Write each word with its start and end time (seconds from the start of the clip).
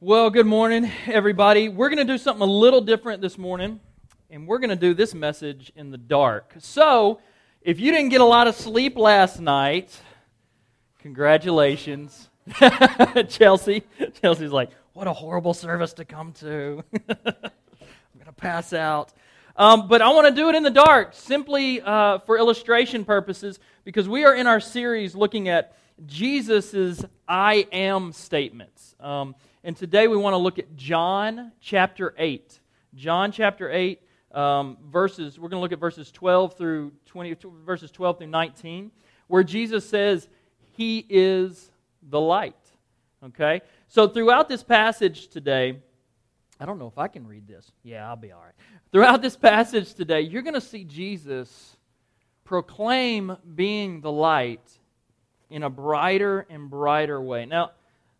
Well, 0.00 0.30
good 0.30 0.46
morning, 0.46 0.88
everybody. 1.06 1.68
We're 1.68 1.88
going 1.88 1.98
to 1.98 2.04
do 2.04 2.18
something 2.18 2.48
a 2.48 2.48
little 2.48 2.80
different 2.80 3.20
this 3.20 3.36
morning, 3.36 3.80
and 4.30 4.46
we're 4.46 4.60
going 4.60 4.70
to 4.70 4.76
do 4.76 4.94
this 4.94 5.12
message 5.12 5.72
in 5.74 5.90
the 5.90 5.98
dark. 5.98 6.54
So, 6.60 7.18
if 7.62 7.80
you 7.80 7.90
didn't 7.90 8.10
get 8.10 8.20
a 8.20 8.24
lot 8.24 8.46
of 8.46 8.54
sleep 8.54 8.96
last 8.96 9.40
night, 9.40 10.00
congratulations. 11.00 12.30
Chelsea. 13.28 13.82
Chelsea's 14.22 14.52
like, 14.52 14.70
what 14.92 15.08
a 15.08 15.12
horrible 15.12 15.52
service 15.52 15.94
to 15.94 16.04
come 16.04 16.32
to. 16.34 16.84
I'm 17.08 17.16
going 17.16 18.26
to 18.26 18.32
pass 18.36 18.72
out. 18.72 19.12
Um, 19.56 19.88
but 19.88 20.00
I 20.00 20.10
want 20.10 20.28
to 20.28 20.32
do 20.32 20.48
it 20.48 20.54
in 20.54 20.62
the 20.62 20.70
dark, 20.70 21.12
simply 21.12 21.80
uh, 21.80 22.18
for 22.18 22.38
illustration 22.38 23.04
purposes, 23.04 23.58
because 23.82 24.08
we 24.08 24.24
are 24.24 24.36
in 24.36 24.46
our 24.46 24.60
series 24.60 25.16
looking 25.16 25.48
at 25.48 25.76
Jesus' 26.06 27.04
I 27.26 27.66
am 27.72 28.12
statements. 28.12 28.94
Um, 29.00 29.34
and 29.68 29.76
today 29.76 30.08
we 30.08 30.16
want 30.16 30.32
to 30.32 30.38
look 30.38 30.58
at 30.58 30.76
John 30.76 31.52
chapter 31.60 32.14
8. 32.16 32.58
John 32.94 33.30
chapter 33.30 33.70
8, 33.70 34.00
um, 34.32 34.78
verses, 34.90 35.38
we're 35.38 35.50
going 35.50 35.58
to 35.58 35.60
look 35.60 35.72
at 35.72 35.78
verses 35.78 36.10
12 36.10 36.56
through 36.56 36.92
20, 37.04 37.36
verses 37.66 37.90
12 37.90 38.16
through 38.16 38.28
19, 38.28 38.90
where 39.26 39.44
Jesus 39.44 39.86
says, 39.86 40.26
He 40.72 41.04
is 41.10 41.70
the 42.08 42.18
light. 42.18 42.56
Okay? 43.22 43.60
So 43.88 44.08
throughout 44.08 44.48
this 44.48 44.62
passage 44.62 45.28
today, 45.28 45.78
I 46.58 46.64
don't 46.64 46.78
know 46.78 46.88
if 46.88 46.96
I 46.96 47.08
can 47.08 47.26
read 47.26 47.46
this. 47.46 47.70
Yeah, 47.82 48.08
I'll 48.08 48.16
be 48.16 48.32
all 48.32 48.40
right. 48.40 48.54
Throughout 48.90 49.20
this 49.20 49.36
passage 49.36 49.92
today, 49.92 50.22
you're 50.22 50.40
going 50.40 50.54
to 50.54 50.62
see 50.62 50.84
Jesus 50.84 51.76
proclaim 52.46 53.36
being 53.54 54.00
the 54.00 54.10
light 54.10 54.66
in 55.50 55.62
a 55.62 55.68
brighter 55.68 56.46
and 56.48 56.70
brighter 56.70 57.20
way. 57.20 57.44
Now, 57.44 57.72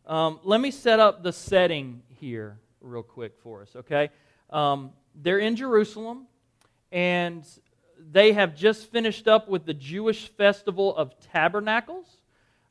um, 0.09 0.41
let 0.43 0.61
me 0.61 0.71
set 0.71 1.01
up 1.01 1.23
the 1.23 1.33
setting 1.33 2.03
here 2.09 2.59
real 2.81 3.03
quick 3.03 3.35
for 3.43 3.61
us, 3.61 3.77
okay? 3.77 4.09
Um, 4.49 4.93
they're 5.15 5.39
in 5.39 5.55
Jerusalem, 5.55 6.27
and 6.91 7.47
they 8.11 8.33
have 8.33 8.57
just 8.57 8.91
finished 8.91 9.29
up 9.29 9.49
with 9.49 9.67
the 9.67 9.75
Jewish 9.75 10.29
festival 10.29 10.97
of 10.97 11.13
tabernacles. 11.21 12.07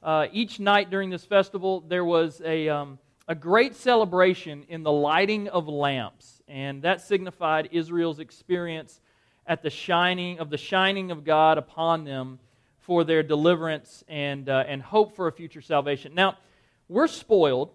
Uh, 0.02 0.28
each 0.31 0.59
night 0.59 0.89
during 0.89 1.11
this 1.11 1.26
festival, 1.26 1.81
there 1.81 2.06
was 2.06 2.42
a, 2.44 2.70
um, 2.70 2.98
a 3.28 3.36
great 3.36 3.76
celebration 3.76 4.66
in 4.67 4.81
the 4.81 4.92
lighting 4.92 5.48
of 5.48 5.67
lamps, 5.67 6.42
and 6.48 6.81
that 6.81 7.02
signified 7.02 7.70
Israel's 7.72 8.17
experience 8.17 9.00
at 9.45 9.61
the 9.61 9.70
shining 9.70 10.39
of 10.39 10.50
the 10.50 10.58
shining 10.58 11.11
of 11.11 11.23
God 11.23 11.59
upon 11.59 12.04
them 12.04 12.39
for 12.80 13.04
their 13.04 13.22
deliverance 13.22 14.04
and, 14.08 14.50
uh, 14.50 14.64
and 14.67 14.81
hope 14.81 15.16
for 15.16 15.28
a 15.28 15.31
future 15.31 15.61
salvation. 15.61 16.16
Now, 16.16 16.38
we're 16.88 17.07
spoiled, 17.07 17.71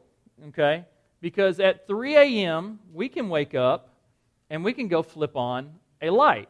okay, 0.48 0.84
because 1.20 1.60
at 1.60 1.86
3 1.86 2.16
a.m., 2.16 2.80
we 2.92 3.08
can 3.08 3.28
wake 3.28 3.54
up 3.54 3.90
and 4.50 4.64
we 4.64 4.72
can 4.72 4.88
go 4.88 5.02
flip 5.02 5.36
on 5.36 5.72
a 6.00 6.10
light. 6.10 6.48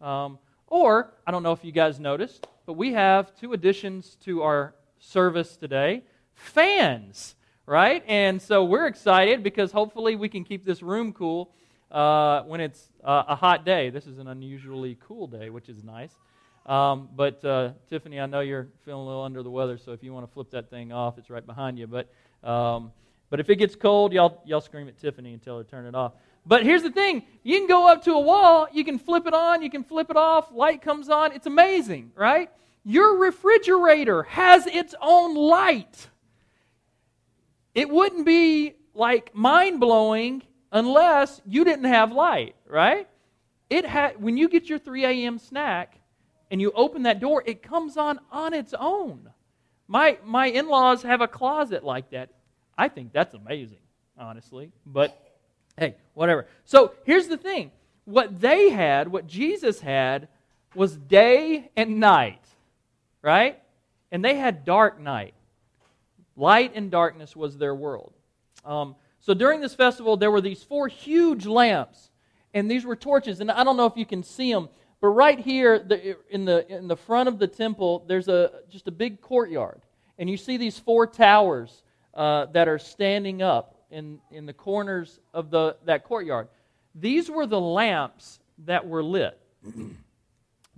Um, 0.00 0.38
or, 0.66 1.12
I 1.26 1.30
don't 1.30 1.42
know 1.42 1.52
if 1.52 1.64
you 1.64 1.72
guys 1.72 2.00
noticed, 2.00 2.46
but 2.66 2.74
we 2.74 2.92
have 2.92 3.34
two 3.38 3.52
additions 3.52 4.16
to 4.24 4.42
our 4.42 4.74
service 4.98 5.56
today 5.56 6.02
fans, 6.34 7.36
right? 7.66 8.02
And 8.08 8.40
so 8.40 8.64
we're 8.64 8.86
excited 8.86 9.42
because 9.42 9.72
hopefully 9.72 10.16
we 10.16 10.28
can 10.28 10.44
keep 10.44 10.64
this 10.64 10.82
room 10.82 11.12
cool 11.12 11.52
uh, 11.90 12.42
when 12.42 12.60
it's 12.60 12.90
uh, 13.04 13.24
a 13.28 13.36
hot 13.36 13.64
day. 13.64 13.90
This 13.90 14.06
is 14.06 14.18
an 14.18 14.26
unusually 14.26 14.98
cool 15.00 15.26
day, 15.26 15.50
which 15.50 15.68
is 15.68 15.84
nice. 15.84 16.12
Um, 16.66 17.10
but 17.14 17.44
uh, 17.44 17.72
Tiffany, 17.90 18.20
I 18.20 18.26
know 18.26 18.40
you're 18.40 18.68
feeling 18.84 19.02
a 19.02 19.06
little 19.06 19.22
under 19.22 19.42
the 19.42 19.50
weather, 19.50 19.76
so 19.76 19.92
if 19.92 20.02
you 20.02 20.14
want 20.14 20.26
to 20.26 20.32
flip 20.32 20.50
that 20.52 20.70
thing 20.70 20.92
off, 20.92 21.18
it's 21.18 21.28
right 21.28 21.44
behind 21.44 21.78
you. 21.78 21.86
But 21.86 22.10
um, 22.48 22.92
but 23.28 23.40
if 23.40 23.50
it 23.50 23.56
gets 23.56 23.76
cold, 23.76 24.12
y'all 24.12 24.42
y'all 24.46 24.60
scream 24.60 24.88
at 24.88 24.98
Tiffany 24.98 25.32
and 25.34 25.42
tell 25.42 25.58
her 25.58 25.64
turn 25.64 25.86
it 25.86 25.94
off. 25.94 26.12
But 26.46 26.64
here's 26.64 26.82
the 26.82 26.90
thing: 26.90 27.24
you 27.42 27.58
can 27.58 27.66
go 27.66 27.86
up 27.86 28.04
to 28.04 28.12
a 28.12 28.20
wall, 28.20 28.66
you 28.72 28.84
can 28.84 28.98
flip 28.98 29.26
it 29.26 29.34
on, 29.34 29.60
you 29.60 29.70
can 29.70 29.84
flip 29.84 30.10
it 30.10 30.16
off. 30.16 30.52
Light 30.52 30.80
comes 30.80 31.08
on. 31.10 31.32
It's 31.32 31.46
amazing, 31.46 32.12
right? 32.14 32.50
Your 32.84 33.18
refrigerator 33.18 34.22
has 34.24 34.66
its 34.66 34.94
own 35.00 35.34
light. 35.34 36.08
It 37.74 37.90
wouldn't 37.90 38.24
be 38.24 38.74
like 38.94 39.34
mind 39.34 39.80
blowing 39.80 40.42
unless 40.72 41.42
you 41.46 41.64
didn't 41.64 41.86
have 41.86 42.12
light, 42.12 42.54
right? 42.66 43.08
It 43.68 43.84
had 43.84 44.22
when 44.22 44.36
you 44.36 44.48
get 44.48 44.68
your 44.68 44.78
3 44.78 45.04
a.m. 45.04 45.38
snack 45.38 45.98
and 46.54 46.60
you 46.60 46.70
open 46.76 47.02
that 47.02 47.18
door, 47.18 47.42
it 47.44 47.64
comes 47.64 47.96
on 47.96 48.20
on 48.30 48.54
its 48.54 48.72
own. 48.78 49.28
My, 49.88 50.18
my 50.24 50.46
in 50.46 50.68
laws 50.68 51.02
have 51.02 51.20
a 51.20 51.26
closet 51.26 51.82
like 51.82 52.10
that. 52.10 52.28
I 52.78 52.86
think 52.86 53.12
that's 53.12 53.34
amazing, 53.34 53.80
honestly. 54.16 54.70
But 54.86 55.20
hey, 55.76 55.96
whatever. 56.12 56.46
So 56.64 56.94
here's 57.02 57.26
the 57.26 57.36
thing 57.36 57.72
what 58.04 58.40
they 58.40 58.70
had, 58.70 59.08
what 59.08 59.26
Jesus 59.26 59.80
had, 59.80 60.28
was 60.76 60.96
day 60.96 61.72
and 61.76 61.98
night, 61.98 62.46
right? 63.20 63.60
And 64.12 64.24
they 64.24 64.36
had 64.36 64.64
dark 64.64 65.00
night. 65.00 65.34
Light 66.36 66.70
and 66.76 66.88
darkness 66.88 67.34
was 67.34 67.58
their 67.58 67.74
world. 67.74 68.12
Um, 68.64 68.94
so 69.18 69.34
during 69.34 69.60
this 69.60 69.74
festival, 69.74 70.16
there 70.16 70.30
were 70.30 70.40
these 70.40 70.62
four 70.62 70.86
huge 70.86 71.46
lamps, 71.46 72.10
and 72.52 72.70
these 72.70 72.84
were 72.84 72.94
torches. 72.94 73.40
And 73.40 73.50
I 73.50 73.64
don't 73.64 73.76
know 73.76 73.86
if 73.86 73.96
you 73.96 74.06
can 74.06 74.22
see 74.22 74.52
them, 74.52 74.68
but 75.04 75.10
right 75.10 75.38
here 75.38 75.78
the, 75.78 76.16
in, 76.30 76.46
the, 76.46 76.66
in 76.74 76.88
the 76.88 76.96
front 76.96 77.28
of 77.28 77.38
the 77.38 77.46
temple, 77.46 78.06
there's 78.08 78.26
a, 78.28 78.50
just 78.70 78.88
a 78.88 78.90
big 78.90 79.20
courtyard. 79.20 79.82
And 80.16 80.30
you 80.30 80.38
see 80.38 80.56
these 80.56 80.78
four 80.78 81.06
towers 81.06 81.82
uh, 82.14 82.46
that 82.52 82.68
are 82.68 82.78
standing 82.78 83.42
up 83.42 83.74
in, 83.90 84.18
in 84.30 84.46
the 84.46 84.54
corners 84.54 85.20
of 85.34 85.50
the, 85.50 85.76
that 85.84 86.04
courtyard. 86.04 86.48
These 86.94 87.28
were 87.28 87.44
the 87.44 87.60
lamps 87.60 88.40
that 88.64 88.88
were 88.88 89.02
lit. 89.02 89.38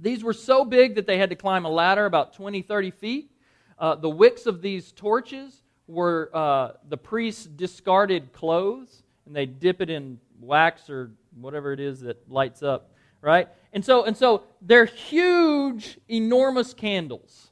these 0.00 0.24
were 0.24 0.32
so 0.32 0.64
big 0.64 0.96
that 0.96 1.06
they 1.06 1.18
had 1.18 1.30
to 1.30 1.36
climb 1.36 1.64
a 1.64 1.70
ladder 1.70 2.04
about 2.04 2.34
20, 2.34 2.62
30 2.62 2.90
feet. 2.90 3.30
Uh, 3.78 3.94
the 3.94 4.10
wicks 4.10 4.46
of 4.46 4.60
these 4.60 4.90
torches 4.90 5.62
were 5.86 6.30
uh, 6.34 6.72
the 6.88 6.96
priest's 6.96 7.46
discarded 7.46 8.32
clothes, 8.32 9.04
and 9.24 9.36
they 9.36 9.46
dip 9.46 9.80
it 9.80 9.88
in 9.88 10.18
wax 10.40 10.90
or 10.90 11.12
whatever 11.40 11.72
it 11.72 11.78
is 11.78 12.00
that 12.00 12.28
lights 12.28 12.64
up 12.64 12.90
right? 13.20 13.48
And 13.72 13.84
so, 13.84 14.04
and 14.04 14.16
so 14.16 14.44
they're 14.60 14.84
huge, 14.84 15.98
enormous 16.08 16.74
candles. 16.74 17.48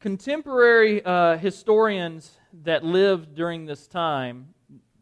Contemporary 0.00 1.04
uh, 1.04 1.36
historians 1.36 2.38
that 2.64 2.84
lived 2.84 3.34
during 3.34 3.66
this 3.66 3.86
time, 3.86 4.48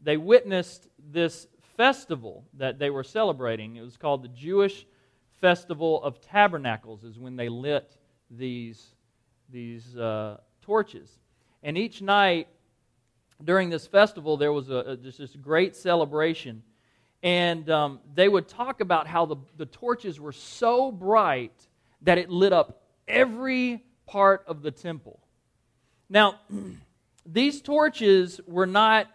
they 0.03 0.17
witnessed 0.17 0.89
this 1.11 1.47
festival 1.77 2.45
that 2.55 2.79
they 2.79 2.91
were 2.91 3.05
celebrating. 3.05 3.77
It 3.77 3.83
was 3.83 3.97
called 3.97 4.23
the 4.23 4.29
Jewish 4.29 4.87
Festival 5.41 6.03
of 6.03 6.21
Tabernacles, 6.21 7.05
is 7.05 7.19
when 7.19 7.37
they 7.37 7.49
lit 7.49 7.97
these, 8.31 8.95
these 9.49 9.97
uh, 9.97 10.39
torches. 10.61 11.21
And 11.63 11.79
each 11.79 12.03
night 12.03 12.49
during 13.45 13.71
this 13.71 13.87
festival, 13.87 14.37
there 14.37 14.53
was 14.53 14.69
a, 14.69 14.79
a, 14.79 14.97
just 14.97 15.19
this 15.19 15.37
great 15.37 15.77
celebration 15.77 16.63
and 17.23 17.69
um, 17.71 18.01
they 18.15 18.29
would 18.29 18.49
talk 18.49 18.81
about 18.81 19.07
how 19.07 19.27
the, 19.27 19.37
the 19.57 19.67
torches 19.67 20.21
were 20.21 20.33
so 20.33 20.93
bright 20.93 21.53
that 22.03 22.19
it 22.19 22.31
lit 22.31 22.53
up 22.53 22.83
every 23.07 23.83
part 24.07 24.45
of 24.47 24.63
the 24.63 24.71
temple. 24.71 25.21
Now, 26.09 26.41
these 27.27 27.61
torches 27.61 28.41
were 28.47 28.67
not 28.67 29.09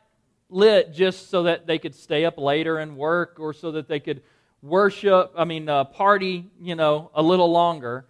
lit 0.49 0.93
just 0.93 1.29
so 1.29 1.43
that 1.43 1.65
they 1.65 1.79
could 1.79 1.95
stay 1.95 2.25
up 2.25 2.37
later 2.37 2.77
and 2.77 2.97
work 2.97 3.37
or 3.39 3.53
so 3.53 3.71
that 3.71 3.87
they 3.87 3.99
could 3.99 4.21
worship, 4.61 5.33
I 5.35 5.45
mean, 5.45 5.67
uh, 5.67 5.85
party, 5.85 6.49
you 6.61 6.75
know, 6.75 7.09
a 7.13 7.21
little 7.21 7.51
longer. 7.51 8.05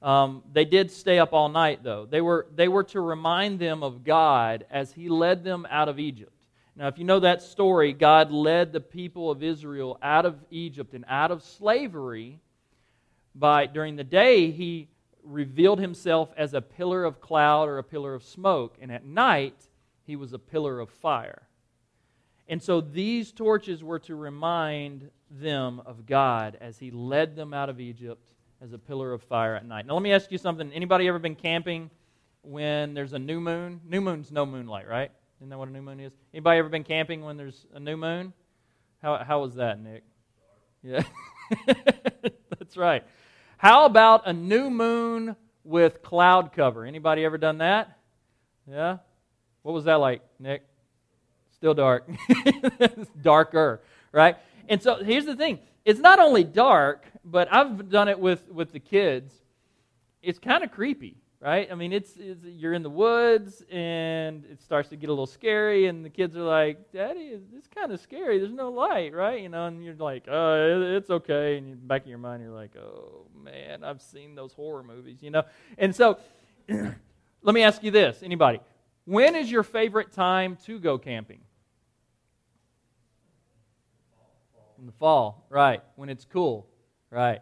Um, 0.00 0.44
they 0.52 0.64
did 0.64 0.90
stay 0.90 1.18
up 1.18 1.32
all 1.32 1.48
night, 1.48 1.82
though. 1.82 2.06
They 2.06 2.20
were, 2.20 2.46
they 2.54 2.68
were 2.68 2.84
to 2.84 3.00
remind 3.00 3.58
them 3.58 3.82
of 3.82 4.04
God 4.04 4.64
as 4.70 4.92
He 4.92 5.08
led 5.08 5.42
them 5.42 5.66
out 5.68 5.88
of 5.88 5.98
Egypt. 5.98 6.32
Now, 6.78 6.86
if 6.86 6.96
you 6.96 7.02
know 7.04 7.18
that 7.18 7.42
story, 7.42 7.92
God 7.92 8.30
led 8.30 8.72
the 8.72 8.80
people 8.80 9.32
of 9.32 9.42
Israel 9.42 9.98
out 10.00 10.24
of 10.24 10.36
Egypt 10.48 10.94
and 10.94 11.04
out 11.08 11.32
of 11.32 11.42
slavery 11.42 12.38
by, 13.34 13.66
during 13.66 13.96
the 13.96 14.04
day, 14.04 14.52
He 14.52 14.86
revealed 15.24 15.80
Himself 15.80 16.32
as 16.36 16.54
a 16.54 16.60
pillar 16.60 17.04
of 17.04 17.20
cloud 17.20 17.68
or 17.68 17.78
a 17.78 17.82
pillar 17.82 18.14
of 18.14 18.22
smoke, 18.22 18.76
and 18.80 18.92
at 18.92 19.04
night, 19.04 19.56
He 20.04 20.14
was 20.14 20.32
a 20.32 20.38
pillar 20.38 20.78
of 20.78 20.88
fire. 20.88 21.42
And 22.46 22.62
so 22.62 22.80
these 22.80 23.32
torches 23.32 23.82
were 23.82 23.98
to 23.98 24.14
remind 24.14 25.10
them 25.32 25.82
of 25.84 26.06
God 26.06 26.56
as 26.60 26.78
He 26.78 26.92
led 26.92 27.34
them 27.34 27.52
out 27.52 27.68
of 27.68 27.80
Egypt 27.80 28.30
as 28.62 28.72
a 28.72 28.78
pillar 28.78 29.12
of 29.12 29.24
fire 29.24 29.56
at 29.56 29.66
night. 29.66 29.84
Now, 29.84 29.94
let 29.94 30.02
me 30.04 30.12
ask 30.12 30.30
you 30.30 30.38
something. 30.38 30.72
Anybody 30.72 31.08
ever 31.08 31.18
been 31.18 31.34
camping 31.34 31.90
when 32.42 32.94
there's 32.94 33.14
a 33.14 33.18
new 33.18 33.40
moon? 33.40 33.80
New 33.84 34.00
moon's 34.00 34.30
no 34.30 34.46
moonlight, 34.46 34.86
right? 34.86 35.10
Isn't 35.38 35.50
that 35.50 35.58
what 35.58 35.68
a 35.68 35.72
new 35.72 35.82
moon 35.82 36.00
is? 36.00 36.12
Anybody 36.34 36.58
ever 36.58 36.68
been 36.68 36.82
camping 36.82 37.22
when 37.22 37.36
there's 37.36 37.64
a 37.72 37.78
new 37.78 37.96
moon? 37.96 38.32
How, 39.00 39.22
how 39.22 39.40
was 39.40 39.54
that, 39.54 39.80
Nick? 39.80 40.02
Yeah. 40.82 41.04
That's 42.58 42.76
right. 42.76 43.04
How 43.56 43.84
about 43.84 44.26
a 44.26 44.32
new 44.32 44.68
moon 44.68 45.36
with 45.62 46.02
cloud 46.02 46.52
cover? 46.52 46.84
Anybody 46.84 47.24
ever 47.24 47.38
done 47.38 47.58
that? 47.58 47.96
Yeah? 48.68 48.98
What 49.62 49.72
was 49.72 49.84
that 49.84 49.96
like, 49.96 50.22
Nick? 50.40 50.62
Still 51.52 51.74
dark. 51.74 52.08
darker, 53.22 53.80
right? 54.10 54.36
And 54.68 54.82
so 54.82 55.02
here's 55.02 55.24
the 55.26 55.36
thing 55.36 55.60
it's 55.84 56.00
not 56.00 56.18
only 56.18 56.42
dark, 56.42 57.04
but 57.24 57.46
I've 57.52 57.88
done 57.88 58.08
it 58.08 58.18
with, 58.18 58.48
with 58.50 58.72
the 58.72 58.80
kids. 58.80 59.32
It's 60.20 60.40
kind 60.40 60.64
of 60.64 60.72
creepy, 60.72 61.16
right? 61.40 61.68
I 61.70 61.74
mean, 61.74 61.92
it's, 61.92 62.16
it's, 62.16 62.44
you're 62.44 62.72
in 62.72 62.82
the 62.82 62.90
woods 62.90 63.62
and 63.70 64.44
it 64.50 64.60
starts 64.60 64.88
to 64.90 64.96
get 64.96 65.08
a 65.08 65.12
little 65.12 65.26
scary, 65.26 65.86
and 65.86 66.04
the 66.04 66.10
kids 66.10 66.36
are 66.36 66.42
like, 66.42 66.90
"Daddy, 66.92 67.38
it's 67.56 67.68
kind 67.68 67.92
of 67.92 68.00
scary. 68.00 68.38
There's 68.38 68.52
no 68.52 68.70
light, 68.70 69.14
right?" 69.14 69.40
You 69.40 69.48
know, 69.48 69.66
and 69.66 69.84
you're 69.84 69.94
like, 69.94 70.24
"Oh, 70.28 70.96
it's 70.96 71.10
okay." 71.10 71.58
And 71.58 71.86
back 71.86 72.02
in 72.02 72.08
your 72.08 72.18
mind, 72.18 72.42
you're 72.42 72.52
like, 72.52 72.76
"Oh 72.76 73.26
man, 73.44 73.84
I've 73.84 74.02
seen 74.02 74.34
those 74.34 74.52
horror 74.52 74.82
movies," 74.82 75.22
you 75.22 75.30
know. 75.30 75.44
And 75.76 75.94
so, 75.94 76.18
let 76.68 77.54
me 77.54 77.62
ask 77.62 77.82
you 77.82 77.90
this: 77.90 78.22
anybody, 78.22 78.60
when 79.04 79.36
is 79.36 79.50
your 79.50 79.62
favorite 79.62 80.12
time 80.12 80.56
to 80.66 80.78
go 80.78 80.98
camping? 80.98 81.40
In 84.78 84.86
the 84.86 84.92
fall, 84.92 85.46
right? 85.50 85.82
When 85.96 86.08
it's 86.08 86.24
cool, 86.24 86.68
right? 87.10 87.40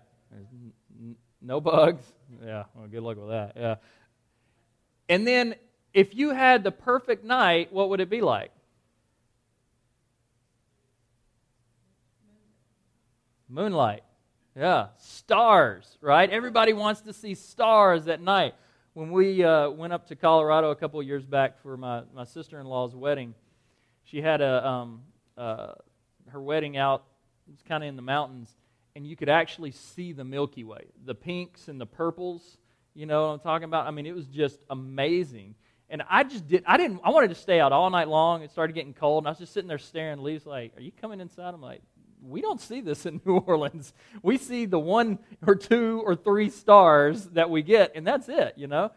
no 1.42 1.60
bugs. 1.60 2.02
Yeah, 2.44 2.64
well, 2.74 2.86
good 2.88 3.02
luck 3.02 3.16
with 3.16 3.28
that. 3.28 3.52
Yeah. 3.56 3.74
And 5.08 5.26
then 5.26 5.54
if 5.92 6.14
you 6.14 6.30
had 6.30 6.64
the 6.64 6.70
perfect 6.70 7.24
night, 7.24 7.72
what 7.72 7.88
would 7.88 8.00
it 8.00 8.10
be 8.10 8.20
like? 8.20 8.50
Moonlight. 13.48 14.02
Yeah. 14.56 14.88
Stars, 14.98 15.98
right? 16.00 16.28
Everybody 16.28 16.72
wants 16.72 17.02
to 17.02 17.12
see 17.12 17.34
stars 17.34 18.08
at 18.08 18.20
night. 18.20 18.54
When 18.94 19.10
we 19.10 19.44
uh, 19.44 19.70
went 19.70 19.92
up 19.92 20.06
to 20.08 20.16
Colorado 20.16 20.70
a 20.70 20.76
couple 20.76 21.02
years 21.02 21.24
back 21.24 21.62
for 21.62 21.76
my, 21.76 22.02
my 22.14 22.24
sister 22.24 22.58
in 22.58 22.66
law's 22.66 22.94
wedding, 22.94 23.34
she 24.04 24.22
had 24.22 24.40
a, 24.40 24.66
um, 24.66 25.02
uh, 25.36 25.72
her 26.28 26.40
wedding 26.40 26.76
out, 26.76 27.04
it 27.46 27.52
was 27.52 27.62
kind 27.62 27.84
of 27.84 27.88
in 27.88 27.96
the 27.96 28.02
mountains, 28.02 28.50
and 28.96 29.06
you 29.06 29.14
could 29.14 29.28
actually 29.28 29.72
see 29.72 30.12
the 30.12 30.24
Milky 30.24 30.64
Way, 30.64 30.86
the 31.04 31.14
pinks 31.14 31.68
and 31.68 31.78
the 31.78 31.86
purples. 31.86 32.56
You 32.94 33.04
know 33.04 33.26
what 33.26 33.34
I'm 33.34 33.40
talking 33.40 33.66
about? 33.66 33.86
I 33.86 33.90
mean, 33.90 34.06
it 34.06 34.14
was 34.14 34.26
just 34.26 34.58
amazing. 34.70 35.54
And 35.90 36.02
I 36.08 36.24
just 36.24 36.48
did. 36.48 36.64
I 36.66 36.78
didn't. 36.78 37.02
I 37.04 37.10
wanted 37.10 37.28
to 37.28 37.34
stay 37.34 37.60
out 37.60 37.72
all 37.72 37.90
night 37.90 38.08
long. 38.08 38.42
It 38.42 38.50
started 38.50 38.72
getting 38.72 38.94
cold, 38.94 39.22
and 39.22 39.28
I 39.28 39.30
was 39.32 39.38
just 39.38 39.52
sitting 39.52 39.68
there 39.68 39.78
staring. 39.78 40.22
Lee's 40.22 40.46
like, 40.46 40.72
"Are 40.76 40.80
you 40.80 40.90
coming 40.90 41.20
inside?" 41.20 41.52
I'm 41.52 41.60
like, 41.60 41.82
"We 42.22 42.40
don't 42.40 42.60
see 42.60 42.80
this 42.80 43.04
in 43.04 43.20
New 43.26 43.36
Orleans. 43.36 43.92
We 44.22 44.38
see 44.38 44.64
the 44.64 44.80
one 44.80 45.18
or 45.46 45.54
two 45.54 46.02
or 46.04 46.16
three 46.16 46.48
stars 46.48 47.26
that 47.26 47.50
we 47.50 47.62
get, 47.62 47.92
and 47.94 48.04
that's 48.04 48.28
it." 48.30 48.54
You 48.56 48.66
know. 48.66 48.90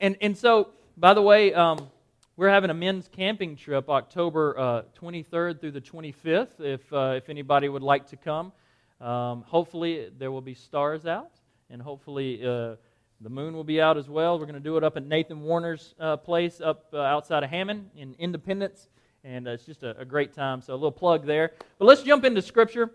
And 0.00 0.16
and 0.20 0.36
so, 0.36 0.70
by 0.96 1.14
the 1.14 1.22
way, 1.22 1.54
um, 1.54 1.88
we're 2.36 2.50
having 2.50 2.70
a 2.70 2.74
men's 2.74 3.08
camping 3.08 3.56
trip 3.56 3.88
October 3.88 4.58
uh, 4.58 4.82
23rd 5.00 5.60
through 5.60 5.70
the 5.70 5.80
25th. 5.80 6.60
If 6.60 6.92
uh, 6.92 7.14
if 7.16 7.30
anybody 7.30 7.68
would 7.68 7.84
like 7.84 8.08
to 8.08 8.16
come. 8.16 8.52
Um, 9.00 9.42
hopefully, 9.42 10.10
there 10.16 10.30
will 10.32 10.40
be 10.40 10.54
stars 10.54 11.06
out, 11.06 11.32
and 11.70 11.82
hopefully, 11.82 12.40
uh, 12.44 12.76
the 13.20 13.30
moon 13.30 13.54
will 13.54 13.64
be 13.64 13.80
out 13.80 13.96
as 13.96 14.08
well. 14.08 14.38
We're 14.38 14.46
going 14.46 14.54
to 14.54 14.60
do 14.60 14.76
it 14.76 14.84
up 14.84 14.96
at 14.96 15.06
Nathan 15.06 15.42
Warner's 15.42 15.94
uh, 16.00 16.16
place 16.16 16.60
up 16.60 16.86
uh, 16.92 17.00
outside 17.00 17.42
of 17.42 17.50
Hammond 17.50 17.90
in 17.96 18.14
Independence, 18.18 18.88
and 19.24 19.48
uh, 19.48 19.52
it's 19.52 19.64
just 19.64 19.82
a, 19.82 19.98
a, 19.98 20.04
great 20.04 20.32
time. 20.32 20.60
So, 20.60 20.72
a 20.72 20.76
little 20.76 20.92
plug 20.92 21.26
there. 21.26 21.52
But 21.78 21.86
let's 21.86 22.02
jump 22.02 22.24
into 22.24 22.40
Scripture, 22.40 22.90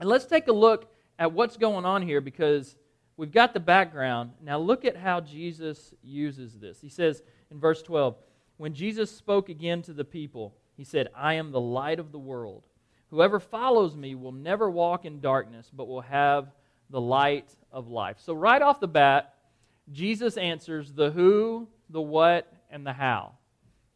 and 0.00 0.08
let's 0.08 0.24
take 0.24 0.48
a 0.48 0.52
look 0.52 0.92
at 1.18 1.32
what's 1.32 1.56
going 1.56 1.84
on 1.84 2.02
here 2.02 2.20
because 2.20 2.76
we've 3.16 3.32
got 3.32 3.54
the 3.54 3.60
background. 3.60 4.32
Now, 4.42 4.58
look 4.58 4.84
at 4.84 4.96
how 4.96 5.20
Jesus 5.20 5.94
uses 6.02 6.58
this. 6.58 6.80
He 6.80 6.88
says 6.88 7.22
in 7.50 7.60
verse 7.60 7.82
12, 7.82 8.16
When 8.56 8.74
Jesus 8.74 9.10
spoke 9.10 9.48
again 9.48 9.82
to 9.82 9.92
the 9.92 10.04
people, 10.04 10.56
he 10.76 10.84
said, 10.84 11.08
I 11.14 11.34
am 11.34 11.50
the 11.50 11.60
light 11.60 11.98
of 11.98 12.12
the 12.12 12.18
world. 12.18 12.64
Whoever 13.10 13.40
follows 13.40 13.96
me 13.96 14.14
will 14.14 14.32
never 14.32 14.68
walk 14.68 15.04
in 15.04 15.20
darkness, 15.20 15.70
but 15.72 15.88
will 15.88 16.02
have 16.02 16.48
the 16.90 17.00
light 17.00 17.48
of 17.72 17.88
life. 17.88 18.16
So, 18.20 18.34
right 18.34 18.60
off 18.60 18.80
the 18.80 18.88
bat, 18.88 19.34
Jesus 19.92 20.36
answers 20.36 20.92
the 20.92 21.10
who, 21.10 21.68
the 21.88 22.00
what, 22.00 22.52
and 22.70 22.86
the 22.86 22.92
how. 22.92 23.32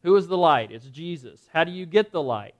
Who 0.03 0.17
is 0.17 0.26
the 0.26 0.38
light? 0.38 0.73
It's 0.73 0.87
Jesus. 0.87 1.49
How 1.53 1.64
do 1.64 1.70
you 1.70 1.87
get 1.87 2.11
the 2.11 2.23
light? 2.23 2.55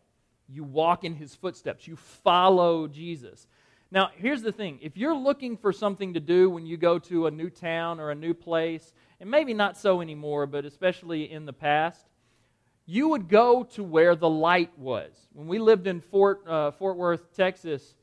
You 0.49 0.64
walk 0.64 1.04
in 1.04 1.14
his 1.14 1.34
footsteps, 1.34 1.87
you 1.87 1.96
follow 1.96 2.87
Jesus. 2.87 3.46
Now, 3.90 4.10
here's 4.16 4.43
the 4.43 4.52
thing 4.52 4.78
if 4.82 4.96
you're 4.96 5.14
looking 5.14 5.56
for 5.56 5.72
something 5.72 6.14
to 6.14 6.20
do 6.20 6.50
when 6.50 6.66
you 6.66 6.76
go 6.76 6.98
to 7.00 7.26
a 7.26 7.31
new 7.31 7.50
town 7.50 8.00
or 8.00 8.10
a 8.10 8.14
new 8.14 8.34
place, 8.34 8.93
and 9.20 9.31
maybe 9.31 9.55
not 9.55 9.78
so 9.78 10.00
anymore, 10.00 10.46
but 10.46 10.64
especially 10.64 11.31
in 11.31 11.46
the 11.46 11.52
past, 11.52 12.06
you 12.92 13.08
would 13.08 13.26
go 13.26 13.64
to 13.64 13.82
where 13.82 14.14
the 14.14 14.28
light 14.28 14.78
was. 14.78 15.12
When 15.32 15.46
we 15.46 15.58
lived 15.58 15.86
in 15.86 15.98
Fort, 15.98 16.46
uh, 16.46 16.72
Fort 16.72 16.98
Worth, 16.98 17.34
Texas, 17.34 17.94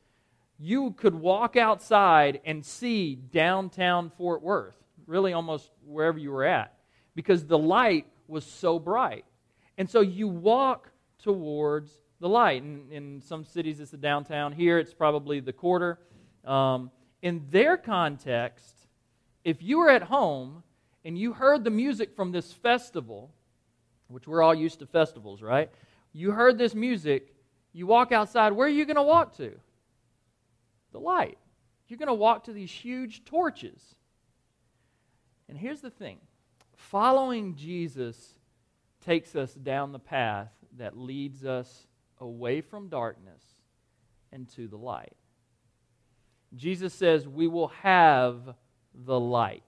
you 0.58 0.90
could 0.96 1.14
walk 1.14 1.56
outside 1.56 2.40
and 2.44 2.66
see 2.66 3.14
downtown 3.14 4.10
Fort 4.10 4.42
Worth, 4.42 4.74
really 5.06 5.32
almost 5.32 5.70
wherever 5.86 6.18
you 6.18 6.32
were 6.32 6.42
at, 6.42 6.74
because 7.14 7.46
the 7.46 7.56
light 7.56 8.08
was 8.26 8.44
so 8.44 8.80
bright. 8.80 9.24
And 9.78 9.88
so 9.88 10.00
you 10.00 10.26
walk 10.26 10.90
towards 11.22 11.92
the 12.18 12.28
light. 12.28 12.64
In, 12.64 12.90
in 12.90 13.20
some 13.20 13.44
cities, 13.44 13.78
it's 13.78 13.92
the 13.92 13.96
downtown. 13.96 14.50
Here, 14.50 14.80
it's 14.80 14.92
probably 14.92 15.38
the 15.38 15.52
quarter. 15.52 16.00
Um, 16.44 16.90
in 17.22 17.46
their 17.50 17.76
context, 17.76 18.74
if 19.44 19.62
you 19.62 19.78
were 19.78 19.90
at 19.90 20.02
home 20.02 20.64
and 21.04 21.16
you 21.16 21.32
heard 21.32 21.62
the 21.62 21.70
music 21.70 22.16
from 22.16 22.32
this 22.32 22.52
festival, 22.52 23.30
which 24.10 24.26
we're 24.26 24.42
all 24.42 24.54
used 24.54 24.80
to 24.80 24.86
festivals, 24.86 25.40
right? 25.40 25.70
You 26.12 26.32
heard 26.32 26.58
this 26.58 26.74
music, 26.74 27.34
you 27.72 27.86
walk 27.86 28.12
outside, 28.12 28.52
where 28.52 28.66
are 28.66 28.70
you 28.70 28.84
going 28.84 28.96
to 28.96 29.02
walk 29.02 29.36
to? 29.36 29.52
The 30.92 30.98
light. 30.98 31.38
You're 31.88 31.98
going 31.98 32.08
to 32.08 32.14
walk 32.14 32.44
to 32.44 32.52
these 32.52 32.70
huge 32.70 33.24
torches. 33.24 33.94
And 35.48 35.56
here's 35.56 35.80
the 35.80 35.90
thing 35.90 36.18
following 36.76 37.54
Jesus 37.54 38.34
takes 39.04 39.36
us 39.36 39.54
down 39.54 39.92
the 39.92 39.98
path 39.98 40.50
that 40.76 40.96
leads 40.96 41.44
us 41.44 41.86
away 42.18 42.60
from 42.60 42.88
darkness 42.88 43.42
and 44.32 44.48
to 44.50 44.68
the 44.68 44.76
light. 44.76 45.14
Jesus 46.54 46.92
says 46.92 47.28
we 47.28 47.46
will 47.46 47.68
have 47.82 48.54
the 48.94 49.18
light. 49.18 49.62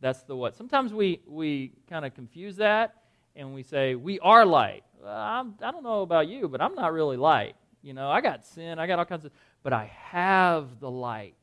That's 0.00 0.22
the 0.22 0.36
what. 0.36 0.54
Sometimes 0.54 0.92
we, 0.92 1.22
we 1.26 1.72
kind 1.88 2.04
of 2.04 2.14
confuse 2.14 2.56
that 2.56 2.94
and 3.38 3.54
we 3.54 3.62
say, 3.62 3.94
We 3.94 4.20
are 4.20 4.44
light. 4.44 4.84
Uh, 5.02 5.08
I'm, 5.08 5.54
I 5.62 5.70
don't 5.70 5.84
know 5.84 6.02
about 6.02 6.28
you, 6.28 6.48
but 6.48 6.60
I'm 6.60 6.74
not 6.74 6.92
really 6.92 7.16
light. 7.16 7.54
You 7.80 7.94
know, 7.94 8.10
I 8.10 8.20
got 8.20 8.44
sin, 8.44 8.78
I 8.78 8.86
got 8.86 8.98
all 8.98 9.04
kinds 9.04 9.24
of, 9.24 9.32
but 9.62 9.72
I 9.72 9.90
have 10.10 10.80
the 10.80 10.90
light 10.90 11.34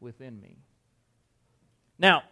within 0.00 0.38
me. 0.40 0.56
Now, 1.98 2.24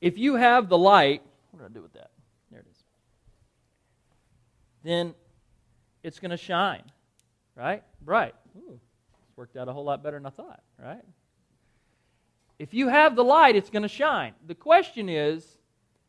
if 0.00 0.18
you 0.18 0.34
have 0.34 0.68
the 0.68 0.78
light, 0.78 1.22
what 1.50 1.60
do 1.60 1.66
I 1.66 1.68
do 1.68 1.82
with 1.82 1.92
that? 1.92 2.10
There 2.50 2.60
it 2.60 2.66
is. 2.68 2.82
Then 4.82 5.14
it's 6.02 6.18
going 6.18 6.32
to 6.32 6.36
shine, 6.36 6.82
right? 7.54 7.84
Bright. 8.00 8.34
Ooh, 8.56 8.80
it's 9.28 9.36
worked 9.36 9.56
out 9.56 9.68
a 9.68 9.72
whole 9.72 9.84
lot 9.84 10.02
better 10.02 10.16
than 10.16 10.26
I 10.26 10.30
thought, 10.30 10.62
right? 10.82 11.04
If 12.58 12.74
you 12.74 12.88
have 12.88 13.14
the 13.14 13.22
light, 13.22 13.54
it's 13.54 13.70
going 13.70 13.82
to 13.82 13.88
shine. 13.88 14.32
The 14.46 14.54
question 14.54 15.08
is, 15.08 15.58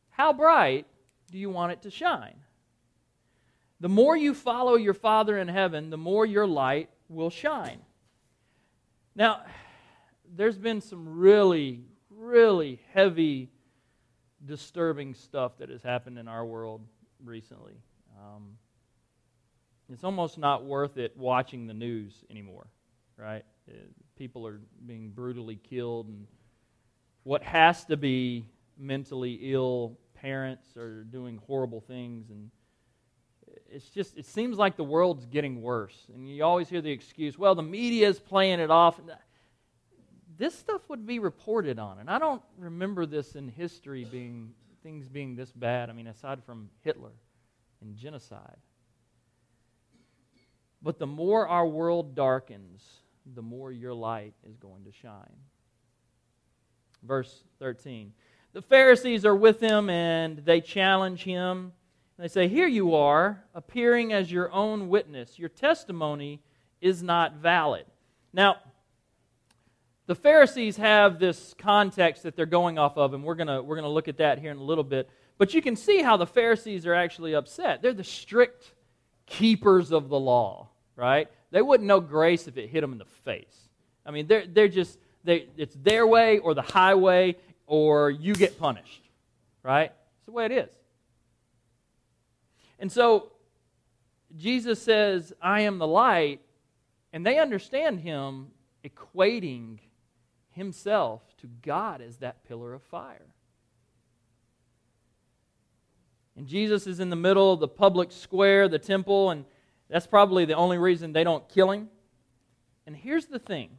how 0.09 0.33
bright 0.33 0.87
do 1.33 1.39
you 1.39 1.49
want 1.49 1.71
it 1.71 1.81
to 1.81 1.89
shine? 1.89 2.35
The 3.79 3.89
more 3.89 4.15
you 4.15 4.35
follow 4.35 4.75
your 4.75 4.93
Father 4.93 5.35
in 5.39 5.47
heaven, 5.47 5.89
the 5.89 5.97
more 5.97 6.27
your 6.27 6.45
light 6.45 6.91
will 7.09 7.31
shine. 7.31 7.79
Now, 9.15 9.41
there's 10.35 10.59
been 10.59 10.79
some 10.79 11.17
really, 11.17 11.85
really 12.11 12.79
heavy, 12.93 13.49
disturbing 14.45 15.15
stuff 15.15 15.57
that 15.57 15.69
has 15.69 15.81
happened 15.81 16.19
in 16.19 16.27
our 16.27 16.45
world 16.45 16.81
recently. 17.25 17.81
Um, 18.15 18.51
it's 19.91 20.03
almost 20.03 20.37
not 20.37 20.63
worth 20.63 20.97
it 20.99 21.17
watching 21.17 21.65
the 21.65 21.73
news 21.73 22.13
anymore, 22.29 22.67
right? 23.17 23.43
Uh, 23.67 23.73
people 24.15 24.45
are 24.45 24.61
being 24.85 25.09
brutally 25.09 25.55
killed, 25.55 26.09
and 26.09 26.27
what 27.23 27.41
has 27.41 27.85
to 27.85 27.97
be 27.97 28.45
mentally 28.77 29.39
ill 29.41 29.97
parents 30.23 30.77
are 30.77 31.03
doing 31.03 31.37
horrible 31.47 31.81
things 31.81 32.29
and 32.29 32.49
it's 33.69 33.89
just 33.89 34.17
it 34.17 34.25
seems 34.25 34.57
like 34.57 34.77
the 34.77 34.83
world's 34.83 35.25
getting 35.25 35.61
worse. 35.61 36.07
And 36.15 36.33
you 36.33 36.43
always 36.45 36.69
hear 36.69 36.81
the 36.81 36.91
excuse 36.91 37.37
well 37.37 37.55
the 37.55 37.61
media 37.61 38.07
is 38.07 38.19
playing 38.19 38.61
it 38.61 38.71
off. 38.71 38.99
This 40.37 40.55
stuff 40.57 40.81
would 40.89 41.05
be 41.05 41.19
reported 41.19 41.77
on 41.77 41.99
and 41.99 42.09
i 42.09 42.17
don't 42.17 42.41
remember 42.57 43.05
this 43.05 43.35
in 43.35 43.49
history 43.49 44.05
being 44.05 44.53
things 44.81 45.07
being 45.07 45.35
this 45.35 45.51
bad 45.51 45.89
i 45.89 45.93
mean 45.93 46.07
aside 46.07 46.43
from 46.43 46.69
hitler 46.81 47.11
and 47.81 47.95
genocide. 47.95 48.57
But 50.81 50.99
the 50.99 51.07
more 51.07 51.47
our 51.47 51.67
world 51.67 52.15
darkens 52.15 52.81
the 53.35 53.41
more 53.41 53.71
your 53.71 53.93
light 53.93 54.33
is 54.45 54.57
going 54.57 54.85
to 54.85 54.91
shine. 54.91 55.35
Verse 57.03 57.43
13 57.59 58.13
the 58.53 58.61
Pharisees 58.61 59.25
are 59.25 59.35
with 59.35 59.59
him 59.59 59.89
and 59.89 60.37
they 60.37 60.61
challenge 60.61 61.23
him. 61.23 61.73
They 62.17 62.27
say, 62.27 62.47
Here 62.47 62.67
you 62.67 62.95
are, 62.95 63.43
appearing 63.53 64.13
as 64.13 64.31
your 64.31 64.51
own 64.51 64.87
witness. 64.87 65.37
Your 65.37 65.49
testimony 65.49 66.41
is 66.79 67.03
not 67.03 67.35
valid. 67.35 67.85
Now, 68.31 68.57
the 70.05 70.15
Pharisees 70.15 70.77
have 70.77 71.17
this 71.17 71.55
context 71.57 72.23
that 72.23 72.35
they're 72.35 72.45
going 72.45 72.77
off 72.77 72.97
of, 72.97 73.13
and 73.13 73.23
we're 73.23 73.35
going 73.35 73.47
we're 73.47 73.75
going 73.75 73.83
to 73.83 73.89
look 73.89 74.07
at 74.07 74.17
that 74.17 74.37
here 74.37 74.51
in 74.51 74.57
a 74.57 74.63
little 74.63 74.83
bit. 74.83 75.09
But 75.37 75.53
you 75.53 75.61
can 75.61 75.75
see 75.75 76.01
how 76.01 76.17
the 76.17 76.27
Pharisees 76.27 76.85
are 76.85 76.93
actually 76.93 77.33
upset. 77.33 77.81
They're 77.81 77.93
the 77.93 78.03
strict 78.03 78.73
keepers 79.25 79.91
of 79.91 80.09
the 80.09 80.19
law, 80.19 80.69
right? 80.95 81.27
They 81.51 81.61
wouldn't 81.61 81.87
know 81.87 81.99
grace 81.99 82.47
if 82.47 82.57
it 82.57 82.69
hit 82.69 82.81
them 82.81 82.91
in 82.91 82.97
the 82.97 83.05
face. 83.05 83.69
I 84.05 84.11
mean, 84.11 84.27
they're, 84.27 84.45
they're 84.45 84.67
just, 84.67 84.99
they, 85.23 85.47
it's 85.57 85.75
their 85.75 86.05
way 86.05 86.39
or 86.39 86.53
the 86.53 86.61
highway, 86.61 87.37
or 87.67 88.09
you 88.09 88.33
get 88.33 88.59
punished, 88.59 89.03
right? 89.61 89.91
It's 90.17 90.25
the 90.25 90.31
way 90.31 90.45
it 90.45 90.51
is. 90.51 90.69
And 92.79 92.91
so 92.91 93.31
Jesus 94.35 94.81
says, 94.81 95.33
I 95.41 95.61
am 95.61 95.77
the 95.77 95.87
light, 95.87 96.41
and 97.11 97.25
they 97.25 97.39
understand 97.39 97.99
him 97.99 98.47
equating 98.83 99.79
himself 100.51 101.21
to 101.37 101.47
God 101.61 102.01
as 102.01 102.17
that 102.17 102.43
pillar 102.43 102.73
of 102.73 102.81
fire. 102.83 103.33
And 106.35 106.47
Jesus 106.47 106.87
is 106.87 106.99
in 106.99 107.09
the 107.09 107.15
middle 107.15 107.53
of 107.53 107.59
the 107.59 107.67
public 107.67 108.11
square, 108.11 108.67
the 108.67 108.79
temple, 108.79 109.29
and 109.29 109.45
that's 109.89 110.07
probably 110.07 110.45
the 110.45 110.55
only 110.55 110.77
reason 110.79 111.13
they 111.13 111.23
don't 111.23 111.47
kill 111.47 111.71
him. 111.71 111.89
And 112.87 112.95
here's 112.95 113.27
the 113.27 113.39
thing 113.39 113.69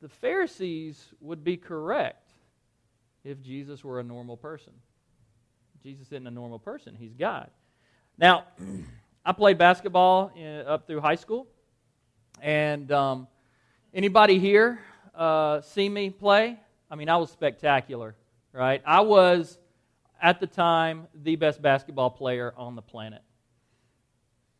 the 0.00 0.08
Pharisees 0.08 1.12
would 1.20 1.42
be 1.44 1.56
correct 1.56 2.21
if 3.24 3.40
Jesus 3.40 3.84
were 3.84 4.00
a 4.00 4.02
normal 4.02 4.36
person. 4.36 4.72
Jesus 5.82 6.06
isn't 6.08 6.26
a 6.26 6.30
normal 6.30 6.58
person, 6.58 6.94
he's 6.98 7.14
God. 7.14 7.50
Now, 8.18 8.44
I 9.24 9.32
played 9.32 9.58
basketball 9.58 10.32
in, 10.36 10.60
up 10.66 10.86
through 10.86 11.00
high 11.00 11.16
school, 11.16 11.46
and 12.40 12.90
um, 12.92 13.28
anybody 13.94 14.38
here 14.38 14.80
uh, 15.14 15.60
see 15.60 15.88
me 15.88 16.10
play? 16.10 16.58
I 16.90 16.94
mean, 16.94 17.08
I 17.08 17.16
was 17.16 17.30
spectacular, 17.30 18.14
right? 18.52 18.82
I 18.84 19.00
was 19.00 19.58
at 20.20 20.40
the 20.40 20.46
time 20.46 21.08
the 21.22 21.36
best 21.36 21.60
basketball 21.60 22.10
player 22.10 22.54
on 22.56 22.76
the 22.76 22.82
planet, 22.82 23.22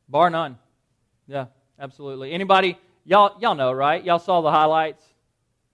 bar 0.09 0.31
none. 0.31 0.59
Yeah, 1.29 1.47
absolutely. 1.79 2.33
Anybody? 2.33 2.79
Y'all, 3.05 3.41
y'all 3.41 3.55
know, 3.55 3.73
right? 3.73 4.03
Y'all 4.05 4.19
saw 4.19 4.41
the 4.41 4.51
highlights, 4.51 5.03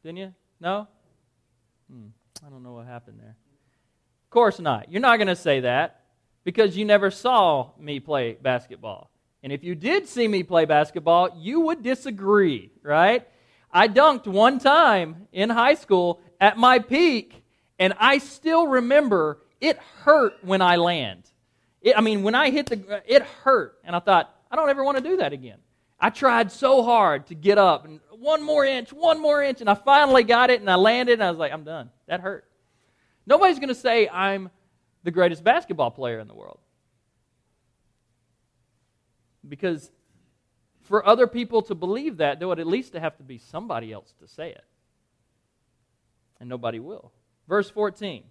didn't 0.02 0.18
you? 0.18 0.35
No. 0.61 0.88
Hmm, 1.90 2.09
I 2.45 2.50
don't 2.50 2.62
know 2.62 2.73
what 2.73 2.87
happened 2.87 3.18
there. 3.21 3.37
Of 4.25 4.30
course 4.30 4.59
not. 4.59 4.90
You're 4.90 5.00
not 5.00 5.16
going 5.16 5.28
to 5.28 5.37
say 5.37 5.61
that 5.61 6.02
because 6.45 6.76
you 6.76 6.85
never 6.85 7.11
saw 7.11 7.71
me 7.78 8.00
play 8.00 8.37
basketball. 8.40 9.11
And 9.42 9.52
if 9.52 9.64
you 9.64 9.75
did 9.75 10.09
see 10.09 10.26
me 10.26 10.42
play 10.42 10.64
basketball, 10.64 11.30
you 11.37 11.61
would 11.61 11.83
disagree, 11.83 12.71
right? 12.83 13.26
I 13.73 13.88
dunked 13.88 14.26
one 14.26 14.59
time 14.59 15.28
in 15.33 15.50
high 15.50 15.75
school 15.75 16.21
at 16.40 16.57
my 16.57 16.78
peak, 16.78 17.42
and 17.78 17.95
I 17.99 18.18
still 18.18 18.66
remember 18.66 19.38
it 19.61 19.78
hurt 20.02 20.35
when 20.42 20.62
I 20.62 20.76
land. 20.76 21.25
It, 21.80 21.97
I 21.97 22.00
mean, 22.00 22.23
when 22.23 22.35
I 22.35 22.50
hit 22.50 22.66
the, 22.66 23.02
it 23.07 23.23
hurt. 23.23 23.78
And 23.85 23.95
I 23.95 24.00
thought, 24.00 24.35
I 24.50 24.57
don't 24.57 24.68
ever 24.68 24.83
want 24.83 24.99
to 24.99 25.02
do 25.02 25.16
that 25.18 25.33
again. 25.33 25.59
I 26.00 26.11
tried 26.11 26.52
so 26.52 26.83
hard 26.83 27.26
to 27.26 27.35
get 27.35 27.59
up 27.59 27.85
and 27.85 28.00
one 28.18 28.42
more 28.42 28.64
inch, 28.64 28.92
one 28.92 29.20
more 29.20 29.42
inch, 29.42 29.60
and 29.60 29.70
I 29.70 29.75
finally 29.75 30.25
got 30.25 30.50
it 30.50 30.60
and 30.60 30.70
I 30.70 30.75
landed 30.75 31.14
and 31.14 31.25
I 31.25 31.30
was 31.30 31.38
like, 31.38 31.52
I'm 31.52 31.64
done. 31.64 31.90
That 32.06 32.20
hurt. 32.20 32.44
Nobody's 33.26 33.58
going 33.58 33.68
to 33.68 33.75
say 33.75 34.08
I'm 34.08 34.50
the 35.04 35.10
greatest 35.10 35.44
basketball 35.44 35.90
player 35.90 36.18
in 36.18 36.28
the 36.28 36.34
world. 36.34 36.58
Because 39.48 39.90
for 40.82 41.06
other 41.06 41.26
people 41.26 41.62
to 41.62 41.75
believe 41.75 42.16
that, 42.18 42.38
there 42.38 42.48
would 42.48 42.58
at 42.58 42.66
least 42.66 42.94
have 42.94 43.16
to 43.18 43.22
be 43.22 43.38
somebody 43.38 43.92
else 43.92 44.14
to 44.20 44.28
say 44.28 44.50
it. 44.50 44.64
And 46.40 46.48
nobody 46.48 46.78
will. 46.78 47.12
Verse 47.46 47.70
14. 47.70 48.25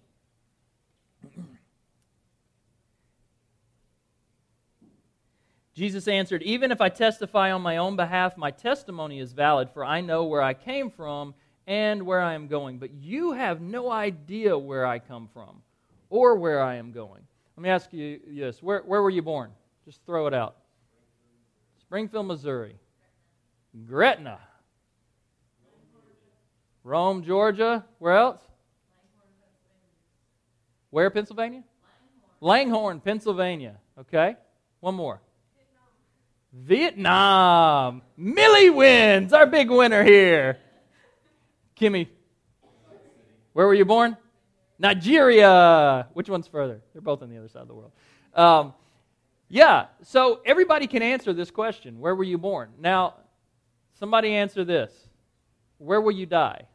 Jesus 5.78 6.08
answered, 6.08 6.42
Even 6.42 6.72
if 6.72 6.80
I 6.80 6.88
testify 6.88 7.52
on 7.52 7.62
my 7.62 7.76
own 7.76 7.94
behalf, 7.94 8.36
my 8.36 8.50
testimony 8.50 9.20
is 9.20 9.32
valid, 9.32 9.70
for 9.70 9.84
I 9.84 10.00
know 10.00 10.24
where 10.24 10.42
I 10.42 10.52
came 10.52 10.90
from 10.90 11.34
and 11.68 12.02
where 12.02 12.20
I 12.20 12.34
am 12.34 12.48
going. 12.48 12.78
But 12.78 12.94
you 12.94 13.30
have 13.30 13.60
no 13.60 13.88
idea 13.88 14.58
where 14.58 14.84
I 14.84 14.98
come 14.98 15.28
from 15.32 15.62
or 16.10 16.34
where 16.34 16.60
I 16.60 16.74
am 16.74 16.90
going. 16.90 17.22
Let 17.56 17.62
me 17.62 17.68
ask 17.68 17.92
you 17.92 18.18
this 18.26 18.60
where, 18.60 18.80
where 18.80 19.00
were 19.00 19.10
you 19.10 19.22
born? 19.22 19.52
Just 19.84 20.04
throw 20.04 20.26
it 20.26 20.34
out. 20.34 20.56
Springfield, 21.78 22.26
Missouri. 22.26 22.74
Gretna. 23.86 24.40
Rome, 26.82 27.22
Georgia. 27.22 27.84
Where 28.00 28.14
else? 28.14 28.40
Where, 30.90 31.08
Pennsylvania? 31.10 31.62
Langhorne, 32.40 32.98
Pennsylvania. 32.98 33.76
Okay. 33.96 34.34
One 34.80 34.96
more. 34.96 35.20
Vietnam. 36.52 38.02
Millie 38.16 38.70
wins. 38.70 39.32
Our 39.32 39.46
big 39.46 39.70
winner 39.70 40.04
here. 40.04 40.58
Kimmy. 41.78 42.08
Where 43.52 43.66
were 43.66 43.74
you 43.74 43.84
born? 43.84 44.16
Nigeria. 44.78 46.08
Which 46.12 46.28
one's 46.28 46.48
further? 46.48 46.80
They're 46.92 47.02
both 47.02 47.22
on 47.22 47.30
the 47.30 47.38
other 47.38 47.48
side 47.48 47.62
of 47.62 47.68
the 47.68 47.74
world. 47.74 47.92
Um, 48.34 48.74
yeah, 49.48 49.86
so 50.02 50.40
everybody 50.44 50.86
can 50.86 51.02
answer 51.02 51.32
this 51.32 51.50
question 51.50 51.98
Where 52.00 52.14
were 52.14 52.24
you 52.24 52.38
born? 52.38 52.70
Now, 52.78 53.14
somebody 53.98 54.34
answer 54.34 54.64
this 54.64 54.92
Where 55.78 56.00
will 56.00 56.12
you 56.12 56.26
die? 56.26 56.66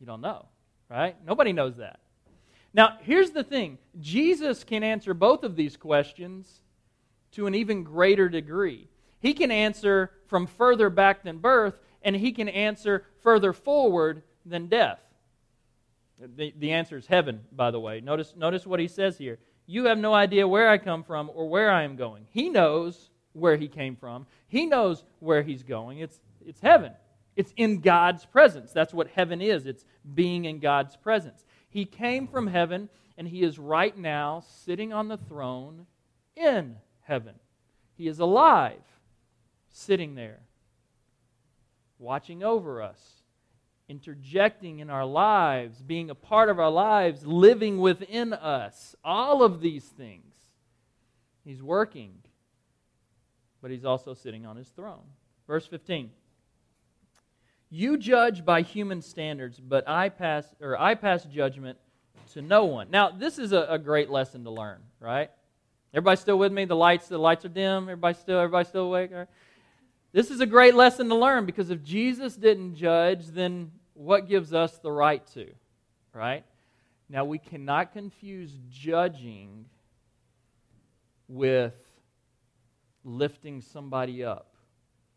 You 0.00 0.06
don't 0.06 0.20
know 0.20 0.46
right? 0.94 1.16
Nobody 1.26 1.52
knows 1.52 1.76
that. 1.76 2.00
Now, 2.72 2.98
here's 3.02 3.30
the 3.30 3.44
thing 3.44 3.78
Jesus 4.00 4.64
can 4.64 4.82
answer 4.82 5.14
both 5.14 5.44
of 5.44 5.56
these 5.56 5.76
questions 5.76 6.60
to 7.34 7.46
an 7.46 7.54
even 7.54 7.84
greater 7.84 8.28
degree. 8.28 8.88
He 9.20 9.34
can 9.34 9.50
answer 9.50 10.10
from 10.26 10.46
further 10.46 10.90
back 10.90 11.22
than 11.22 11.38
birth, 11.38 11.78
and 12.02 12.14
he 12.14 12.32
can 12.32 12.48
answer 12.48 13.04
further 13.22 13.52
forward 13.52 14.22
than 14.44 14.66
death. 14.66 15.00
The, 16.18 16.52
the 16.58 16.72
answer 16.72 16.96
is 16.96 17.06
heaven, 17.06 17.40
by 17.52 17.70
the 17.70 17.80
way. 17.80 18.00
Notice, 18.00 18.34
notice 18.36 18.66
what 18.66 18.80
he 18.80 18.88
says 18.88 19.18
here. 19.18 19.38
You 19.66 19.86
have 19.86 19.98
no 19.98 20.14
idea 20.14 20.46
where 20.46 20.68
I 20.68 20.78
come 20.78 21.02
from 21.02 21.30
or 21.34 21.48
where 21.48 21.70
I 21.70 21.84
am 21.84 21.96
going. 21.96 22.26
He 22.30 22.50
knows 22.50 23.10
where 23.32 23.56
he 23.56 23.66
came 23.66 23.96
from, 23.96 24.26
he 24.46 24.66
knows 24.66 25.04
where 25.18 25.42
he's 25.42 25.62
going. 25.62 25.98
It's, 25.98 26.20
it's 26.46 26.60
heaven. 26.60 26.92
It's 27.36 27.52
in 27.56 27.80
God's 27.80 28.24
presence. 28.24 28.72
That's 28.72 28.94
what 28.94 29.08
heaven 29.08 29.40
is. 29.40 29.66
It's 29.66 29.84
being 30.14 30.44
in 30.44 30.60
God's 30.60 30.96
presence. 30.96 31.44
He 31.68 31.84
came 31.84 32.28
from 32.28 32.46
heaven, 32.46 32.88
and 33.18 33.26
He 33.26 33.42
is 33.42 33.58
right 33.58 33.96
now 33.96 34.44
sitting 34.64 34.92
on 34.92 35.08
the 35.08 35.16
throne 35.16 35.86
in 36.36 36.76
heaven. 37.04 37.34
He 37.96 38.08
is 38.08 38.18
alive, 38.18 38.82
sitting 39.70 40.14
there, 40.14 40.40
watching 41.98 42.42
over 42.42 42.82
us, 42.82 43.22
interjecting 43.88 44.80
in 44.80 44.90
our 44.90 45.04
lives, 45.04 45.80
being 45.80 46.10
a 46.10 46.14
part 46.14 46.48
of 46.48 46.58
our 46.58 46.70
lives, 46.70 47.26
living 47.26 47.78
within 47.78 48.32
us. 48.32 48.94
All 49.04 49.42
of 49.42 49.60
these 49.60 49.84
things. 49.84 50.34
He's 51.44 51.62
working, 51.62 52.14
but 53.62 53.70
He's 53.70 53.84
also 53.84 54.14
sitting 54.14 54.46
on 54.46 54.56
His 54.56 54.68
throne. 54.68 55.04
Verse 55.46 55.66
15. 55.66 56.10
You 57.70 57.98
judge 57.98 58.44
by 58.44 58.62
human 58.62 59.02
standards, 59.02 59.60
but 59.60 59.88
I 59.88 60.08
pass 60.08 60.54
or 60.60 60.80
I 60.80 60.94
pass 60.94 61.24
judgment 61.24 61.78
to 62.32 62.40
no 62.42 62.64
one. 62.64 62.88
Now, 62.90 63.10
this 63.10 63.38
is 63.38 63.52
a, 63.52 63.66
a 63.68 63.78
great 63.78 64.10
lesson 64.10 64.44
to 64.44 64.50
learn, 64.50 64.78
right? 65.00 65.30
Everybody 65.94 66.20
still 66.20 66.38
with 66.40 66.52
me? 66.52 66.64
The 66.64 66.74
lights, 66.74 67.06
the 67.06 67.18
lights 67.18 67.44
are 67.44 67.48
dim. 67.48 67.84
Everybody 67.84 68.18
still, 68.18 68.40
everybody 68.40 68.68
still 68.68 68.86
awake? 68.86 69.12
Right? 69.12 69.28
This 70.10 70.32
is 70.32 70.40
a 70.40 70.46
great 70.46 70.74
lesson 70.74 71.08
to 71.08 71.14
learn 71.14 71.46
because 71.46 71.70
if 71.70 71.84
Jesus 71.84 72.34
didn't 72.34 72.74
judge, 72.74 73.28
then 73.28 73.70
what 73.92 74.28
gives 74.28 74.52
us 74.52 74.76
the 74.78 74.90
right 74.90 75.24
to? 75.34 75.46
Right? 76.12 76.44
Now, 77.08 77.24
we 77.24 77.38
cannot 77.38 77.92
confuse 77.92 78.50
judging 78.68 79.66
with 81.28 81.74
lifting 83.04 83.60
somebody 83.60 84.24
up 84.24 84.56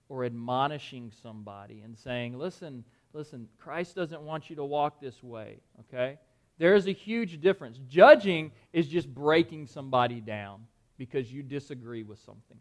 or 0.10 0.26
admonishing 0.26 1.12
somebody 1.24 1.82
and 1.84 1.98
saying, 1.98 2.38
listen, 2.38 2.84
listen, 3.14 3.48
Christ 3.58 3.96
doesn't 3.96 4.22
want 4.22 4.52
you 4.52 4.56
to 4.58 4.64
walk 4.64 5.02
this 5.02 5.24
way, 5.24 5.60
okay? 5.80 6.20
There 6.58 6.76
is 6.76 6.88
a 6.88 6.92
huge 6.92 7.40
difference. 7.40 7.80
Judging 7.88 8.52
is 8.74 8.88
just 8.88 9.14
breaking 9.14 9.68
somebody 9.68 10.22
down 10.22 10.66
because 10.98 11.32
you 11.32 11.44
disagree 11.44 12.04
with 12.04 12.20
something. 12.20 12.58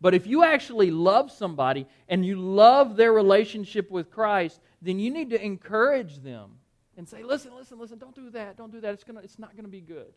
But 0.00 0.14
if 0.14 0.26
you 0.26 0.42
actually 0.42 0.90
love 0.90 1.30
somebody 1.30 1.86
and 2.08 2.26
you 2.26 2.36
love 2.36 2.96
their 2.96 3.12
relationship 3.12 3.90
with 3.90 4.10
Christ, 4.10 4.60
then 4.80 4.98
you 4.98 5.10
need 5.10 5.30
to 5.30 5.42
encourage 5.42 6.18
them 6.18 6.50
and 6.96 7.08
say, 7.08 7.22
listen, 7.22 7.54
listen, 7.54 7.78
listen, 7.78 7.98
don't 7.98 8.14
do 8.14 8.30
that, 8.30 8.56
don't 8.56 8.72
do 8.72 8.80
that. 8.80 8.94
It's, 8.94 9.04
gonna, 9.04 9.20
it's 9.20 9.38
not 9.38 9.52
going 9.52 9.64
to 9.64 9.70
be 9.70 9.80
good. 9.80 10.12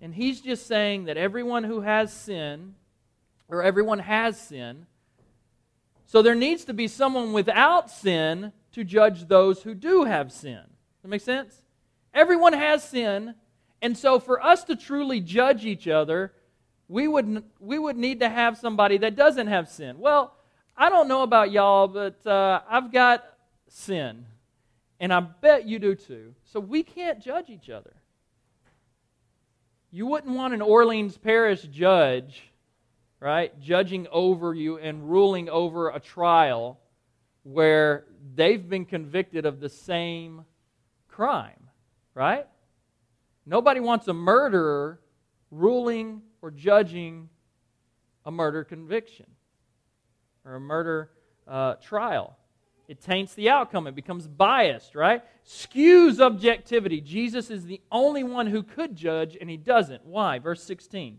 And 0.00 0.14
he's 0.14 0.40
just 0.40 0.66
saying 0.66 1.04
that 1.04 1.16
everyone 1.16 1.64
who 1.64 1.80
has 1.80 2.12
sin, 2.12 2.74
or 3.48 3.62
everyone 3.62 3.98
has 3.98 4.40
sin, 4.40 4.86
so 6.08 6.22
there 6.22 6.34
needs 6.34 6.64
to 6.64 6.72
be 6.72 6.88
someone 6.88 7.34
without 7.34 7.90
sin 7.90 8.52
to 8.72 8.82
judge 8.82 9.28
those 9.28 9.62
who 9.62 9.74
do 9.74 10.04
have 10.04 10.32
sin. 10.32 10.54
Does 10.54 11.02
that 11.02 11.08
make 11.08 11.20
sense? 11.20 11.62
Everyone 12.14 12.54
has 12.54 12.82
sin, 12.82 13.34
and 13.82 13.96
so 13.96 14.18
for 14.18 14.42
us 14.42 14.64
to 14.64 14.74
truly 14.74 15.20
judge 15.20 15.66
each 15.66 15.86
other, 15.86 16.32
we 16.88 17.06
would, 17.06 17.44
we 17.60 17.78
would 17.78 17.98
need 17.98 18.20
to 18.20 18.28
have 18.30 18.56
somebody 18.56 18.96
that 18.96 19.16
doesn't 19.16 19.48
have 19.48 19.68
sin. 19.68 19.98
Well, 19.98 20.34
I 20.74 20.88
don't 20.88 21.08
know 21.08 21.22
about 21.22 21.52
y'all, 21.52 21.86
but 21.88 22.26
uh, 22.26 22.62
I've 22.66 22.90
got 22.90 23.22
sin, 23.68 24.24
and 24.98 25.12
I 25.12 25.20
bet 25.20 25.66
you 25.66 25.78
do 25.78 25.94
too. 25.94 26.34
So 26.44 26.58
we 26.58 26.84
can't 26.84 27.20
judge 27.20 27.50
each 27.50 27.68
other. 27.68 27.92
You 29.90 30.06
wouldn't 30.06 30.34
want 30.34 30.54
an 30.54 30.62
Orleans 30.62 31.18
Parish 31.18 31.64
judge, 31.64 32.50
right, 33.20 33.58
judging 33.60 34.06
over 34.10 34.54
you 34.54 34.78
and 34.78 35.10
ruling 35.10 35.48
over 35.48 35.90
a 35.90 36.00
trial 36.00 36.78
where 37.42 38.04
they've 38.34 38.68
been 38.68 38.84
convicted 38.84 39.46
of 39.46 39.60
the 39.60 39.68
same 39.68 40.44
crime, 41.08 41.68
right? 42.14 42.46
Nobody 43.46 43.80
wants 43.80 44.06
a 44.08 44.14
murderer 44.14 45.00
ruling 45.50 46.22
or 46.42 46.50
judging 46.50 47.28
a 48.24 48.30
murder 48.30 48.64
conviction 48.64 49.26
or 50.44 50.56
a 50.56 50.60
murder 50.60 51.10
uh, 51.46 51.74
trial. 51.74 52.36
It 52.88 53.00
taints 53.02 53.34
the 53.34 53.50
outcome. 53.50 53.86
It 53.86 53.94
becomes 53.94 54.26
biased, 54.26 54.94
right? 54.94 55.22
Skews 55.46 56.20
objectivity. 56.20 57.00
Jesus 57.00 57.50
is 57.50 57.66
the 57.66 57.82
only 57.92 58.24
one 58.24 58.46
who 58.46 58.62
could 58.62 58.96
judge, 58.96 59.36
and 59.38 59.50
he 59.50 59.58
doesn't. 59.58 60.06
Why? 60.06 60.38
Verse 60.38 60.62
16. 60.62 61.18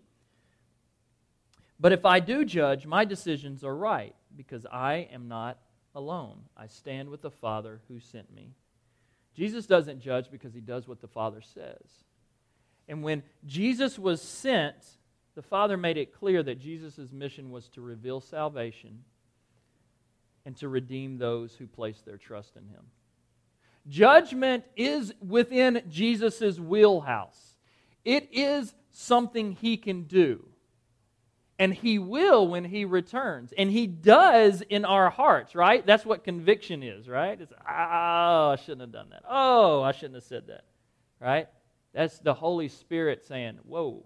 But 1.80 1.92
if 1.94 2.06
I 2.06 2.20
do 2.20 2.44
judge, 2.44 2.86
my 2.86 3.06
decisions 3.06 3.64
are 3.64 3.76
right, 3.76 4.16
because 4.36 4.66
I 4.66 5.08
am 5.12 5.28
not 5.28 5.58
alone. 5.96 6.42
I 6.58 6.68
stand 6.68 7.10
with 7.10 7.22
the 7.22 7.32
Father 7.32 7.82
who 7.88 8.00
sent 8.00 8.34
me. 8.34 8.54
Jesus 9.34 9.66
doesn't 9.66 10.02
judge 10.02 10.30
because 10.30 10.54
he 10.54 10.60
does 10.60 10.88
what 10.88 11.00
the 11.00 11.08
Father 11.08 11.42
says. 11.42 12.04
And 12.88 13.04
when 13.04 13.24
Jesus 13.46 13.98
was 13.98 14.22
sent, 14.22 14.76
the 15.36 15.42
Father 15.42 15.78
made 15.78 15.98
it 15.98 16.14
clear 16.14 16.44
that 16.44 16.60
Jesus' 16.60 17.12
mission 17.12 17.52
was 17.52 17.70
to 17.70 17.82
reveal 17.82 18.20
salvation 18.20 19.04
and 20.46 20.58
to 20.58 20.68
redeem 20.68 21.18
those 21.18 21.56
who 21.56 21.68
place 21.68 22.02
their 22.02 22.18
trust 22.18 22.58
in 22.58 22.64
him. 22.64 22.84
Judgment 23.88 24.66
is 24.76 25.14
within 25.26 25.84
Jesus' 25.90 26.60
wheelhouse. 26.60 27.56
It 28.04 28.28
is 28.32 28.74
something 28.92 29.54
he 29.54 29.78
can 29.78 30.04
do. 30.04 30.49
And 31.60 31.74
he 31.74 32.00
will 32.00 32.48
when 32.48 32.64
he 32.64 32.86
returns. 32.86 33.54
And 33.58 33.70
he 33.70 33.86
does 33.86 34.62
in 34.62 34.86
our 34.86 35.10
hearts, 35.10 35.54
right? 35.54 35.86
That's 35.86 36.06
what 36.06 36.24
conviction 36.24 36.82
is, 36.82 37.10
right? 37.10 37.40
It's, 37.40 37.52
oh, 37.52 37.66
I 37.68 38.56
shouldn't 38.56 38.82
have 38.82 38.94
done 38.94 39.10
that. 39.10 39.24
Oh, 39.30 39.84
I 39.84 39.92
shouldn't 39.92 40.16
have 40.16 40.24
said 40.24 40.48
that, 40.48 40.64
right? 41.20 41.50
That's 41.94 42.18
the 42.20 42.34
Holy 42.34 42.70
Spirit 42.70 43.26
saying, 43.28 43.60
whoa, 43.64 44.06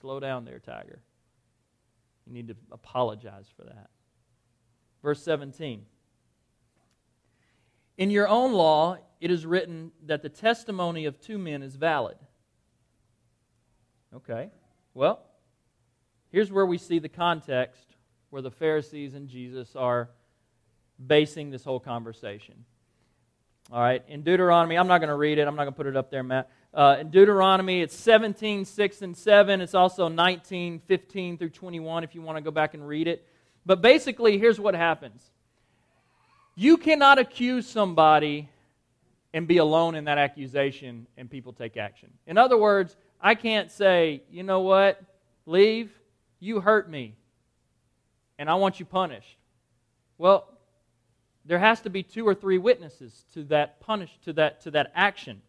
slow 0.00 0.20
down 0.20 0.44
there, 0.44 0.60
Tiger. 0.60 1.00
You 2.26 2.32
need 2.32 2.48
to 2.48 2.56
apologize 2.70 3.46
for 3.56 3.64
that. 3.64 3.90
Verse 5.02 5.20
17. 5.22 5.84
In 7.96 8.10
your 8.10 8.28
own 8.28 8.52
law, 8.52 8.98
it 9.20 9.32
is 9.32 9.44
written 9.44 9.90
that 10.06 10.22
the 10.22 10.28
testimony 10.28 11.06
of 11.06 11.20
two 11.20 11.38
men 11.38 11.64
is 11.64 11.74
valid. 11.74 12.16
Okay. 14.14 14.50
Well, 14.94 15.24
here's 16.30 16.50
where 16.50 16.66
we 16.66 16.78
see 16.78 16.98
the 16.98 17.08
context 17.08 17.84
where 18.30 18.42
the 18.42 18.50
Pharisees 18.50 19.14
and 19.14 19.28
Jesus 19.28 19.74
are 19.74 20.10
basing 21.04 21.50
this 21.50 21.64
whole 21.64 21.80
conversation. 21.80 22.64
All 23.70 23.80
right. 23.80 24.02
In 24.08 24.22
Deuteronomy, 24.22 24.76
I'm 24.76 24.88
not 24.88 24.98
going 24.98 25.08
to 25.08 25.14
read 25.14 25.38
it. 25.38 25.46
I'm 25.46 25.54
not 25.54 25.64
going 25.64 25.74
to 25.74 25.76
put 25.76 25.86
it 25.86 25.96
up 25.96 26.10
there, 26.10 26.22
Matt. 26.22 26.50
Uh, 26.72 26.96
in 27.00 27.10
Deuteronomy, 27.10 27.82
it's 27.82 27.94
17, 27.96 28.64
6, 28.64 29.02
and 29.02 29.16
7. 29.16 29.60
It's 29.60 29.74
also 29.74 30.08
19, 30.08 30.80
15 30.80 31.38
through 31.38 31.50
21 31.50 32.04
if 32.04 32.14
you 32.14 32.22
want 32.22 32.36
to 32.36 32.42
go 32.42 32.50
back 32.50 32.74
and 32.74 32.86
read 32.86 33.08
it. 33.08 33.26
But 33.66 33.82
basically, 33.82 34.38
here's 34.38 34.58
what 34.58 34.74
happens 34.74 35.30
you 36.54 36.76
cannot 36.76 37.18
accuse 37.18 37.68
somebody 37.68 38.48
and 39.34 39.46
be 39.46 39.58
alone 39.58 39.94
in 39.94 40.04
that 40.04 40.18
accusation 40.18 41.06
and 41.16 41.30
people 41.30 41.52
take 41.52 41.76
action. 41.76 42.10
In 42.26 42.38
other 42.38 42.56
words, 42.56 42.96
I 43.20 43.34
can't 43.34 43.70
say, 43.70 44.22
you 44.30 44.42
know 44.42 44.60
what, 44.60 45.00
leave, 45.46 45.92
you 46.40 46.60
hurt 46.60 46.90
me, 46.90 47.14
and 48.38 48.48
I 48.48 48.54
want 48.54 48.78
you 48.80 48.86
punished. 48.86 49.36
Well, 50.16 50.48
there 51.44 51.58
has 51.58 51.80
to 51.82 51.90
be 51.90 52.02
two 52.02 52.26
or 52.26 52.34
three 52.34 52.58
witnesses 52.58 53.24
to 53.34 53.44
that 53.44 53.80
punish 53.80 54.10
to 54.24 54.32
that 54.34 54.60
to 54.62 54.70
that 54.72 54.92
action 54.94 55.40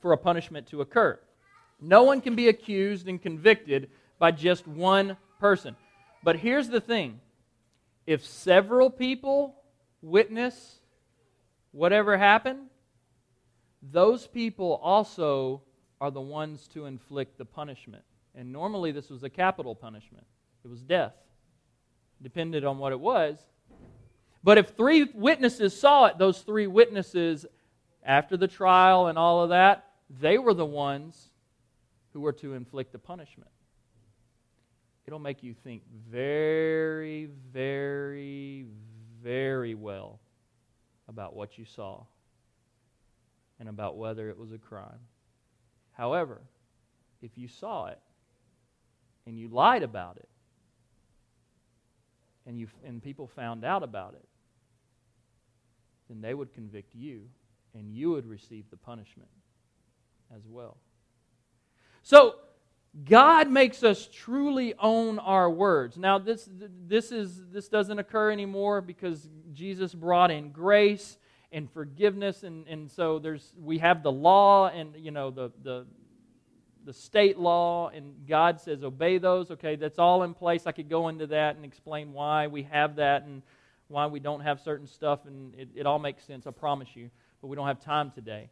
for 0.00 0.12
a 0.12 0.16
punishment 0.16 0.66
to 0.68 0.80
occur. 0.80 1.18
No 1.80 2.04
one 2.04 2.20
can 2.20 2.36
be 2.36 2.48
accused 2.48 3.08
and 3.08 3.20
convicted 3.20 3.90
by 4.18 4.30
just 4.30 4.68
one 4.68 5.16
person. 5.40 5.74
But 6.22 6.36
here's 6.36 6.68
the 6.68 6.80
thing 6.80 7.20
if 8.06 8.24
several 8.24 8.90
people 8.90 9.56
witness 10.00 10.80
whatever 11.72 12.16
happened, 12.16 12.66
those 13.82 14.26
people 14.26 14.78
also 14.82 15.62
are 16.00 16.10
the 16.10 16.20
ones 16.20 16.68
to 16.68 16.86
inflict 16.86 17.38
the 17.38 17.44
punishment. 17.44 18.04
And 18.34 18.52
normally 18.52 18.92
this 18.92 19.10
was 19.10 19.22
a 19.22 19.30
capital 19.30 19.74
punishment, 19.74 20.26
it 20.64 20.68
was 20.68 20.82
death. 20.82 21.14
Depended 22.22 22.64
on 22.64 22.78
what 22.78 22.92
it 22.92 23.00
was. 23.00 23.38
But 24.44 24.56
if 24.56 24.76
three 24.76 25.04
witnesses 25.12 25.78
saw 25.78 26.06
it, 26.06 26.18
those 26.18 26.40
three 26.42 26.68
witnesses, 26.68 27.46
after 28.04 28.36
the 28.36 28.46
trial 28.46 29.08
and 29.08 29.18
all 29.18 29.42
of 29.42 29.48
that, 29.48 29.86
they 30.08 30.38
were 30.38 30.54
the 30.54 30.64
ones 30.64 31.30
who 32.12 32.20
were 32.20 32.32
to 32.34 32.54
inflict 32.54 32.92
the 32.92 32.98
punishment 32.98 33.50
it'll 35.06 35.18
make 35.18 35.42
you 35.42 35.54
think 35.54 35.82
very, 36.10 37.28
very, 37.52 38.66
very 39.22 39.74
well 39.74 40.20
about 41.08 41.34
what 41.34 41.58
you 41.58 41.64
saw 41.64 42.02
and 43.58 43.68
about 43.68 43.96
whether 43.96 44.30
it 44.30 44.38
was 44.38 44.52
a 44.52 44.58
crime. 44.58 45.00
However, 45.92 46.40
if 47.20 47.36
you 47.36 47.48
saw 47.48 47.86
it 47.86 47.98
and 49.26 49.38
you 49.38 49.48
lied 49.48 49.82
about 49.82 50.16
it 50.16 50.28
and, 52.46 52.58
you, 52.58 52.68
and 52.84 53.02
people 53.02 53.26
found 53.26 53.64
out 53.64 53.82
about 53.82 54.14
it, 54.14 54.28
then 56.08 56.20
they 56.20 56.34
would 56.34 56.52
convict 56.52 56.94
you 56.94 57.22
and 57.74 57.90
you 57.90 58.10
would 58.10 58.26
receive 58.26 58.64
the 58.70 58.76
punishment 58.76 59.30
as 60.34 60.46
well. 60.46 60.76
So, 62.02 62.36
God 63.04 63.48
makes 63.48 63.82
us 63.82 64.06
truly 64.12 64.74
own 64.78 65.18
our 65.18 65.48
words. 65.48 65.96
Now, 65.96 66.18
this, 66.18 66.46
this, 66.86 67.10
is, 67.10 67.40
this 67.50 67.68
doesn't 67.68 67.98
occur 67.98 68.30
anymore 68.30 68.82
because 68.82 69.30
Jesus 69.54 69.94
brought 69.94 70.30
in 70.30 70.50
grace 70.50 71.16
and 71.52 71.70
forgiveness, 71.70 72.42
and, 72.42 72.68
and 72.68 72.90
so 72.90 73.18
there's, 73.18 73.54
we 73.58 73.78
have 73.78 74.02
the 74.02 74.12
law 74.12 74.68
and, 74.68 74.94
you 74.98 75.10
know, 75.10 75.30
the, 75.30 75.50
the, 75.62 75.86
the 76.84 76.92
state 76.92 77.38
law, 77.38 77.88
and 77.88 78.26
God 78.26 78.60
says, 78.60 78.82
obey 78.82 79.18
those. 79.18 79.50
Okay, 79.50 79.76
that's 79.76 79.98
all 79.98 80.22
in 80.22 80.34
place. 80.34 80.66
I 80.66 80.72
could 80.72 80.88
go 80.88 81.08
into 81.08 81.26
that 81.28 81.56
and 81.56 81.64
explain 81.64 82.12
why 82.12 82.46
we 82.46 82.64
have 82.64 82.96
that 82.96 83.22
and 83.24 83.42
why 83.88 84.06
we 84.06 84.20
don't 84.20 84.40
have 84.40 84.60
certain 84.60 84.86
stuff, 84.86 85.26
and 85.26 85.54
it, 85.54 85.68
it 85.74 85.86
all 85.86 85.98
makes 85.98 86.24
sense, 86.24 86.46
I 86.46 86.50
promise 86.50 86.88
you, 86.94 87.10
but 87.40 87.48
we 87.48 87.56
don't 87.56 87.66
have 87.66 87.80
time 87.80 88.10
today. 88.10 88.48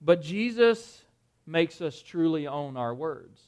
But 0.00 0.20
Jesus 0.22 1.00
makes 1.46 1.80
us 1.80 2.02
truly 2.02 2.46
own 2.46 2.76
our 2.76 2.94
words. 2.94 3.40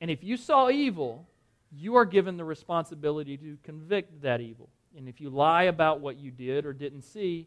And 0.00 0.10
if 0.10 0.24
you 0.24 0.36
saw 0.36 0.68
evil, 0.68 1.28
you 1.70 1.94
are 1.96 2.04
given 2.04 2.36
the 2.36 2.44
responsibility 2.44 3.36
to 3.36 3.56
convict 3.62 4.22
that 4.22 4.40
evil. 4.40 4.68
And 4.96 5.08
if 5.08 5.20
you 5.20 5.30
lie 5.30 5.64
about 5.64 6.00
what 6.00 6.18
you 6.18 6.30
did 6.30 6.66
or 6.66 6.72
didn't 6.72 7.02
see, 7.02 7.46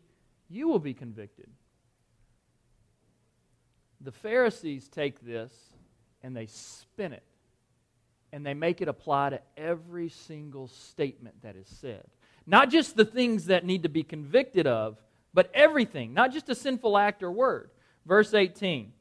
you 0.49 0.67
will 0.67 0.79
be 0.79 0.93
convicted. 0.93 1.49
The 4.01 4.11
Pharisees 4.11 4.87
take 4.89 5.19
this 5.21 5.53
and 6.21 6.35
they 6.35 6.45
spin 6.47 7.13
it 7.13 7.23
and 8.31 8.45
they 8.45 8.53
make 8.53 8.81
it 8.81 8.87
apply 8.87 9.31
to 9.31 9.41
every 9.55 10.09
single 10.09 10.67
statement 10.67 11.41
that 11.41 11.55
is 11.55 11.67
said. 11.67 12.05
Not 12.45 12.69
just 12.69 12.95
the 12.95 13.05
things 13.05 13.45
that 13.45 13.65
need 13.65 13.83
to 13.83 13.89
be 13.89 14.03
convicted 14.03 14.67
of, 14.67 15.01
but 15.33 15.49
everything, 15.53 16.13
not 16.13 16.31
just 16.31 16.49
a 16.49 16.55
sinful 16.55 16.97
act 16.97 17.23
or 17.23 17.31
word. 17.31 17.71
Verse 18.05 18.33
18 18.33 18.93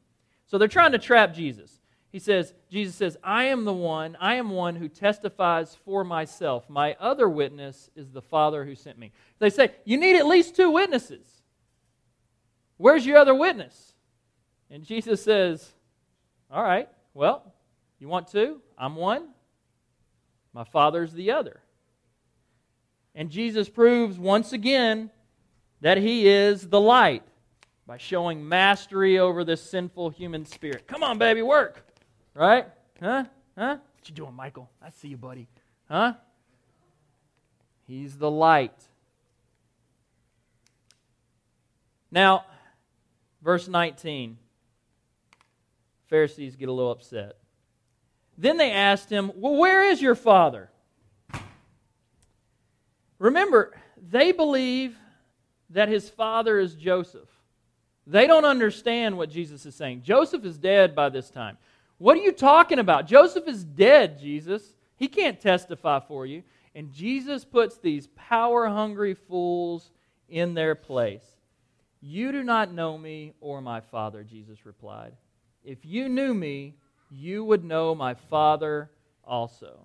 so 0.46 0.58
they're 0.58 0.68
trying 0.68 0.92
to 0.92 0.98
trap 0.98 1.34
Jesus. 1.34 1.80
He 2.10 2.18
says, 2.18 2.54
Jesus 2.70 2.94
says, 2.94 3.16
I 3.22 3.44
am 3.44 3.64
the 3.64 3.72
one, 3.72 4.16
I 4.20 4.36
am 4.36 4.50
one 4.50 4.76
who 4.76 4.88
testifies 4.88 5.76
for 5.84 6.04
myself. 6.04 6.70
My 6.70 6.96
other 6.98 7.28
witness 7.28 7.90
is 7.94 8.10
the 8.10 8.22
Father 8.22 8.64
who 8.64 8.74
sent 8.74 8.98
me. 8.98 9.12
They 9.38 9.50
say, 9.50 9.72
You 9.84 9.98
need 9.98 10.16
at 10.16 10.26
least 10.26 10.56
two 10.56 10.70
witnesses. 10.70 11.26
Where's 12.78 13.04
your 13.04 13.18
other 13.18 13.34
witness? 13.34 13.95
And 14.70 14.84
Jesus 14.84 15.22
says, 15.22 15.72
All 16.50 16.62
right, 16.62 16.88
Well, 17.14 17.54
you 17.98 18.08
want 18.08 18.28
two? 18.28 18.60
I'm 18.78 18.96
one. 18.96 19.28
My 20.52 20.64
Father's 20.64 21.12
the 21.12 21.32
other. 21.32 21.60
And 23.14 23.30
Jesus 23.30 23.68
proves 23.68 24.18
once 24.18 24.52
again 24.52 25.10
that 25.80 25.98
he 25.98 26.28
is 26.28 26.68
the 26.68 26.80
light 26.80 27.22
by 27.86 27.96
showing 27.96 28.46
mastery 28.46 29.18
over 29.18 29.44
this 29.44 29.62
sinful 29.62 30.10
human 30.10 30.44
spirit. 30.44 30.86
Come 30.86 31.02
on, 31.02 31.18
baby, 31.18 31.42
work. 31.42 31.86
Right? 32.34 32.66
Huh? 33.00 33.24
Huh? 33.56 33.76
What 33.76 34.08
you 34.08 34.14
doing, 34.14 34.34
Michael? 34.34 34.68
I 34.82 34.90
see 34.90 35.08
you, 35.08 35.16
buddy. 35.16 35.48
Huh? 35.88 36.14
He's 37.86 38.18
the 38.18 38.30
light. 38.30 38.74
Now, 42.10 42.44
verse 43.42 43.68
19. 43.68 44.36
Pharisees 46.08 46.56
get 46.56 46.68
a 46.68 46.72
little 46.72 46.90
upset. 46.90 47.36
Then 48.38 48.56
they 48.56 48.70
asked 48.70 49.10
him, 49.10 49.32
Well, 49.34 49.56
where 49.56 49.88
is 49.88 50.00
your 50.00 50.14
father? 50.14 50.70
Remember, 53.18 53.74
they 53.96 54.32
believe 54.32 54.96
that 55.70 55.88
his 55.88 56.08
father 56.08 56.58
is 56.58 56.74
Joseph. 56.74 57.28
They 58.06 58.26
don't 58.26 58.44
understand 58.44 59.16
what 59.16 59.30
Jesus 59.30 59.66
is 59.66 59.74
saying. 59.74 60.02
Joseph 60.02 60.44
is 60.44 60.58
dead 60.58 60.94
by 60.94 61.08
this 61.08 61.30
time. 61.30 61.56
What 61.98 62.16
are 62.16 62.22
you 62.22 62.32
talking 62.32 62.78
about? 62.78 63.06
Joseph 63.06 63.48
is 63.48 63.64
dead, 63.64 64.18
Jesus. 64.20 64.74
He 64.96 65.08
can't 65.08 65.40
testify 65.40 66.00
for 66.00 66.26
you. 66.26 66.42
And 66.74 66.92
Jesus 66.92 67.44
puts 67.44 67.78
these 67.78 68.08
power 68.08 68.68
hungry 68.68 69.14
fools 69.14 69.90
in 70.28 70.54
their 70.54 70.74
place. 70.74 71.24
You 72.00 72.32
do 72.32 72.44
not 72.44 72.72
know 72.72 72.98
me 72.98 73.32
or 73.40 73.60
my 73.60 73.80
Father, 73.80 74.22
Jesus 74.22 74.66
replied. 74.66 75.14
If 75.66 75.84
you 75.84 76.08
knew 76.08 76.32
me, 76.32 76.76
you 77.10 77.44
would 77.44 77.64
know 77.64 77.92
my 77.92 78.14
Father 78.14 78.88
also. 79.24 79.80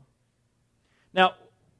Now, 1.11 1.33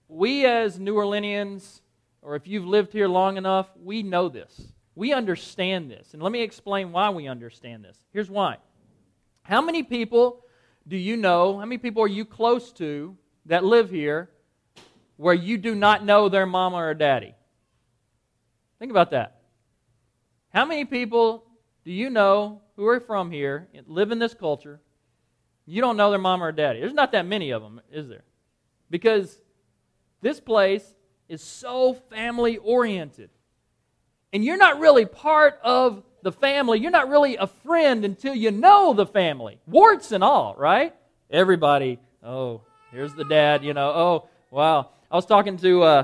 we 0.08 0.44
as 0.46 0.80
New 0.80 0.96
Orleanians, 0.96 1.82
or 2.24 2.36
if 2.36 2.48
you've 2.48 2.66
lived 2.66 2.94
here 2.94 3.08
long 3.08 3.38
enough, 3.38 3.68
we 3.82 4.02
know 4.02 4.28
this. 4.28 4.74
We 4.96 5.14
understand 5.14 5.92
this. 5.92 6.14
And 6.14 6.24
let 6.24 6.32
me 6.32 6.42
explain 6.42 6.92
why 6.92 7.12
we 7.12 7.28
understand 7.28 7.86
this. 7.86 7.98
Here's 8.12 8.30
why. 8.30 8.58
How 9.44 9.62
many 9.62 9.84
people 9.84 10.46
do 10.88 10.98
you 10.98 11.16
know, 11.16 11.60
how 11.60 11.66
many 11.66 11.78
people 11.78 12.02
are 12.02 12.08
you 12.08 12.26
close 12.26 12.72
to 12.74 13.16
that 13.46 13.64
live 13.64 13.92
here 13.92 14.32
where 15.18 15.36
you 15.36 15.60
do 15.60 15.76
not 15.76 16.04
know 16.04 16.28
their 16.28 16.48
mama 16.48 16.78
or 16.78 16.96
daddy? 16.96 17.36
Think 18.80 18.90
about 18.90 19.12
that. 19.12 19.42
How 20.50 20.66
many 20.66 20.86
people 20.86 21.46
do 21.86 21.92
you 21.92 22.10
know 22.10 22.62
who 22.82 22.88
are 22.88 23.00
from 23.00 23.30
here, 23.30 23.68
live 23.86 24.12
in 24.12 24.18
this 24.18 24.34
culture, 24.34 24.80
you 25.68 25.82
don't 25.82 25.98
know 25.98 26.10
their 26.10 26.18
mom 26.18 26.42
or 26.42 26.52
daddy? 26.52 26.80
There's 26.80 26.96
not 26.96 27.12
that 27.12 27.28
many 27.28 27.52
of 27.52 27.62
them, 27.62 27.80
is 27.92 28.10
there? 28.10 28.24
Because 28.90 29.40
this 30.20 30.40
place 30.40 30.84
is 31.30 31.44
so 31.44 31.94
family 31.94 32.58
oriented. 32.58 33.30
And 34.34 34.44
you're 34.44 34.58
not 34.58 34.80
really 34.80 35.06
part 35.06 35.60
of 35.64 36.02
the 36.24 36.32
family. 36.32 36.80
You're 36.80 36.90
not 36.90 37.08
really 37.08 37.36
a 37.36 37.46
friend 37.46 38.04
until 38.04 38.34
you 38.34 38.50
know 38.50 38.94
the 38.94 39.06
family. 39.06 39.60
Warts 39.68 40.12
and 40.12 40.24
all, 40.24 40.56
right? 40.58 40.96
Everybody, 41.30 42.00
oh, 42.24 42.62
here's 42.92 43.14
the 43.14 43.26
dad, 43.26 43.64
you 43.64 43.76
know, 43.76 43.90
oh, 43.90 44.30
wow. 44.50 44.90
I 45.12 45.16
was 45.18 45.28
talking 45.28 45.58
to, 45.58 45.84
uh, 45.84 46.04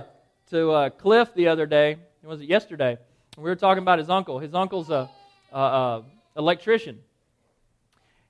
to 0.51 0.71
uh, 0.71 0.89
Cliff 0.91 1.33
the 1.33 1.47
other 1.47 1.65
day. 1.65 1.97
Was 2.23 2.39
it 2.39 2.47
yesterday? 2.47 2.99
We 3.35 3.45
were 3.45 3.55
talking 3.55 3.81
about 3.81 3.97
his 3.97 4.11
uncle. 4.11 4.37
His 4.37 4.53
uncle's 4.53 4.91
a, 4.91 5.09
a, 5.51 5.59
a 5.59 6.03
electrician. 6.37 6.99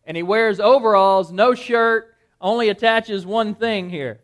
And 0.05 0.15
he 0.15 0.23
wears 0.23 0.59
overalls, 0.59 1.31
no 1.31 1.53
shirt, 1.53 2.15
only 2.39 2.69
attaches 2.69 3.25
one 3.25 3.55
thing 3.55 3.89
here. 3.89 4.19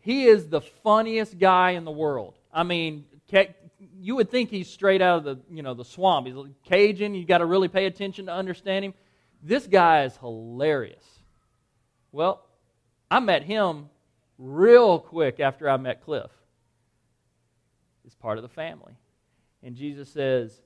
He 0.00 0.26
is 0.26 0.48
the 0.48 0.60
funniest 0.60 1.38
guy 1.38 1.70
in 1.70 1.84
the 1.84 1.90
world. 1.90 2.34
I 2.52 2.62
mean, 2.62 3.06
you 3.98 4.16
would 4.16 4.30
think 4.30 4.50
he's 4.50 4.68
straight 4.68 5.00
out 5.00 5.18
of 5.18 5.24
the, 5.24 5.38
you 5.50 5.62
know, 5.62 5.72
the 5.72 5.84
swamp. 5.84 6.26
He's 6.26 6.36
Cajun. 6.64 7.14
You 7.14 7.24
got 7.24 7.38
to 7.38 7.46
really 7.46 7.68
pay 7.68 7.86
attention 7.86 8.26
to 8.26 8.32
understand 8.32 8.84
him. 8.84 8.94
This 9.42 9.66
guy 9.66 10.04
is 10.04 10.16
hilarious. 10.18 11.04
Well, 12.12 12.44
I 13.10 13.20
met 13.20 13.42
him 13.44 13.88
real 14.38 14.98
quick 14.98 15.40
after 15.40 15.68
I 15.70 15.76
met 15.78 16.04
Cliff. 16.04 16.30
He's 18.02 18.14
part 18.14 18.36
of 18.36 18.42
the 18.42 18.48
family. 18.48 18.92
And 19.62 19.74
Jesus 19.74 20.10
says, 20.10 20.60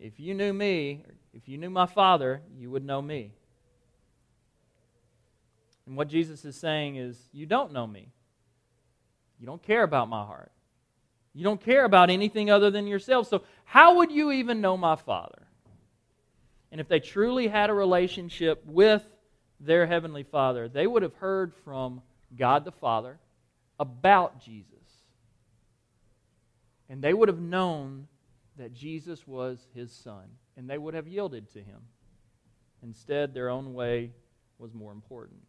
if 0.00 0.18
you 0.18 0.34
knew 0.34 0.52
me, 0.52 1.04
if 1.34 1.48
you 1.48 1.58
knew 1.58 1.70
my 1.70 1.86
Father, 1.86 2.42
you 2.58 2.70
would 2.70 2.84
know 2.84 3.00
me. 3.00 3.32
And 5.86 5.96
what 5.96 6.08
Jesus 6.08 6.44
is 6.44 6.56
saying 6.56 6.96
is, 6.96 7.18
you 7.32 7.46
don't 7.46 7.72
know 7.72 7.86
me. 7.86 8.08
You 9.40 9.46
don't 9.46 9.62
care 9.62 9.82
about 9.82 10.08
my 10.08 10.24
heart. 10.24 10.52
You 11.34 11.44
don't 11.44 11.60
care 11.60 11.84
about 11.84 12.10
anything 12.10 12.50
other 12.50 12.70
than 12.70 12.86
yourself. 12.86 13.28
So, 13.28 13.42
how 13.64 13.96
would 13.96 14.12
you 14.12 14.30
even 14.32 14.60
know 14.60 14.76
my 14.76 14.96
Father? 14.96 15.42
And 16.70 16.80
if 16.80 16.88
they 16.88 17.00
truly 17.00 17.48
had 17.48 17.70
a 17.70 17.74
relationship 17.74 18.62
with 18.66 19.02
their 19.60 19.86
Heavenly 19.86 20.22
Father, 20.22 20.68
they 20.68 20.86
would 20.86 21.02
have 21.02 21.14
heard 21.14 21.52
from 21.64 22.02
God 22.36 22.64
the 22.64 22.72
Father 22.72 23.18
about 23.80 24.40
Jesus. 24.40 24.68
And 26.88 27.02
they 27.02 27.14
would 27.14 27.28
have 27.28 27.40
known 27.40 28.06
that 28.56 28.74
Jesus 28.74 29.26
was 29.26 29.66
his 29.74 29.92
Son, 29.92 30.24
and 30.56 30.68
they 30.68 30.78
would 30.78 30.94
have 30.94 31.06
yielded 31.06 31.52
to 31.52 31.58
him. 31.58 31.80
Instead, 32.82 33.32
their 33.32 33.48
own 33.48 33.74
way 33.74 34.12
was 34.58 34.74
more 34.74 34.92
important. 34.92 35.40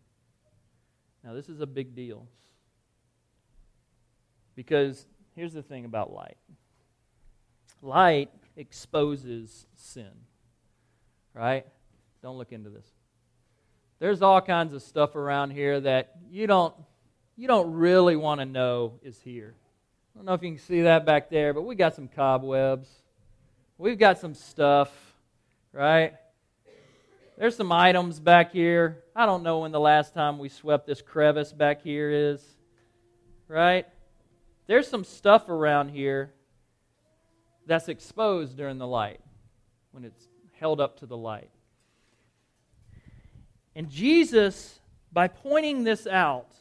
Now, 1.23 1.33
this 1.33 1.49
is 1.49 1.61
a 1.61 1.65
big 1.65 1.95
deal. 1.95 2.27
Because 4.55 5.05
here's 5.35 5.53
the 5.53 5.63
thing 5.63 5.85
about 5.85 6.13
light 6.13 6.37
light 7.81 8.29
exposes 8.55 9.65
sin, 9.75 10.11
right? 11.33 11.65
Don't 12.21 12.37
look 12.37 12.53
into 12.53 12.69
this. 12.69 12.85
There's 13.99 14.21
all 14.21 14.41
kinds 14.41 14.73
of 14.73 14.81
stuff 14.81 15.15
around 15.15 15.51
here 15.51 15.81
that 15.81 16.15
you 16.29 16.47
don't, 16.47 16.73
you 17.35 17.47
don't 17.47 17.73
really 17.73 18.15
want 18.15 18.39
to 18.39 18.45
know 18.45 18.99
is 19.03 19.19
here. 19.21 19.55
I 20.13 20.19
don't 20.19 20.25
know 20.25 20.33
if 20.33 20.43
you 20.43 20.51
can 20.51 20.59
see 20.59 20.81
that 20.81 21.05
back 21.05 21.29
there, 21.29 21.53
but 21.53 21.63
we 21.63 21.75
got 21.75 21.95
some 21.95 22.07
cobwebs. 22.07 22.87
We've 23.83 23.99
got 23.99 24.17
some 24.17 24.33
stuff, 24.33 24.89
right? 25.73 26.13
There's 27.37 27.57
some 27.57 27.69
items 27.69 28.17
back 28.17 28.53
here. 28.53 29.03
I 29.13 29.25
don't 29.25 29.43
know 29.43 29.59
when 29.59 29.73
the 29.73 29.79
last 29.81 30.13
time 30.13 30.39
we 30.39 30.47
swept 30.47 30.87
this 30.87 31.01
crevice 31.01 31.51
back 31.51 31.81
here 31.81 32.09
is, 32.09 32.41
right? 33.49 33.85
There's 34.67 34.87
some 34.87 35.03
stuff 35.03 35.49
around 35.49 35.89
here 35.89 36.31
that's 37.65 37.89
exposed 37.89 38.55
during 38.55 38.77
the 38.77 38.87
light, 38.87 39.19
when 39.91 40.05
it's 40.05 40.29
held 40.53 40.79
up 40.79 40.99
to 40.99 41.05
the 41.05 41.17
light. 41.17 41.49
And 43.75 43.89
Jesus, 43.89 44.79
by 45.11 45.27
pointing 45.27 45.83
this 45.83 46.07
out, 46.07 46.53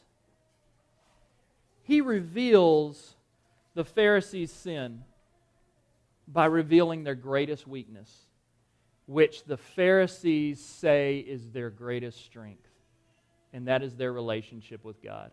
he 1.83 2.01
reveals 2.01 3.15
the 3.75 3.85
Pharisees' 3.85 4.51
sin 4.51 5.05
by 6.27 6.45
revealing 6.45 7.03
their 7.03 7.15
greatest 7.15 7.67
weakness, 7.67 8.09
which 9.05 9.43
the 9.43 9.57
Pharisees 9.57 10.63
say 10.63 11.19
is 11.19 11.51
their 11.51 11.69
greatest 11.69 12.23
strength, 12.23 12.67
and 13.51 13.67
that 13.67 13.83
is 13.83 13.95
their 13.95 14.13
relationship 14.13 14.83
with 14.83 15.01
God. 15.01 15.31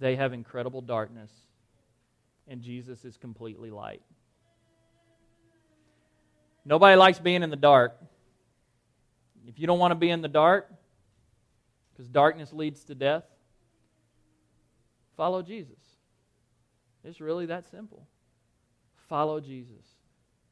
They 0.00 0.16
have 0.16 0.32
incredible 0.32 0.80
darkness, 0.80 1.30
and 2.48 2.60
Jesus 2.60 3.04
is 3.04 3.16
completely 3.16 3.70
light. 3.70 4.02
Nobody 6.64 6.96
likes 6.96 7.18
being 7.18 7.42
in 7.42 7.50
the 7.50 7.56
dark. 7.56 7.96
If 9.46 9.58
you 9.58 9.66
don't 9.66 9.78
want 9.78 9.92
to 9.92 9.96
be 9.96 10.10
in 10.10 10.22
the 10.22 10.28
dark, 10.28 10.72
because 11.92 12.08
darkness 12.08 12.52
leads 12.52 12.84
to 12.84 12.94
death, 12.94 13.24
follow 15.16 15.42
Jesus. 15.42 15.78
It's 17.04 17.20
really 17.20 17.46
that 17.46 17.68
simple. 17.68 18.06
Follow 19.12 19.40
Jesus, 19.40 19.84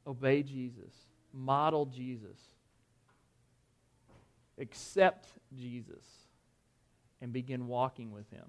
obey 0.06 0.42
Jesus, 0.42 0.92
model 1.32 1.86
Jesus, 1.86 2.36
accept 4.58 5.28
Jesus, 5.56 6.04
and 7.22 7.32
begin 7.32 7.68
walking 7.68 8.12
with 8.12 8.28
Him. 8.30 8.44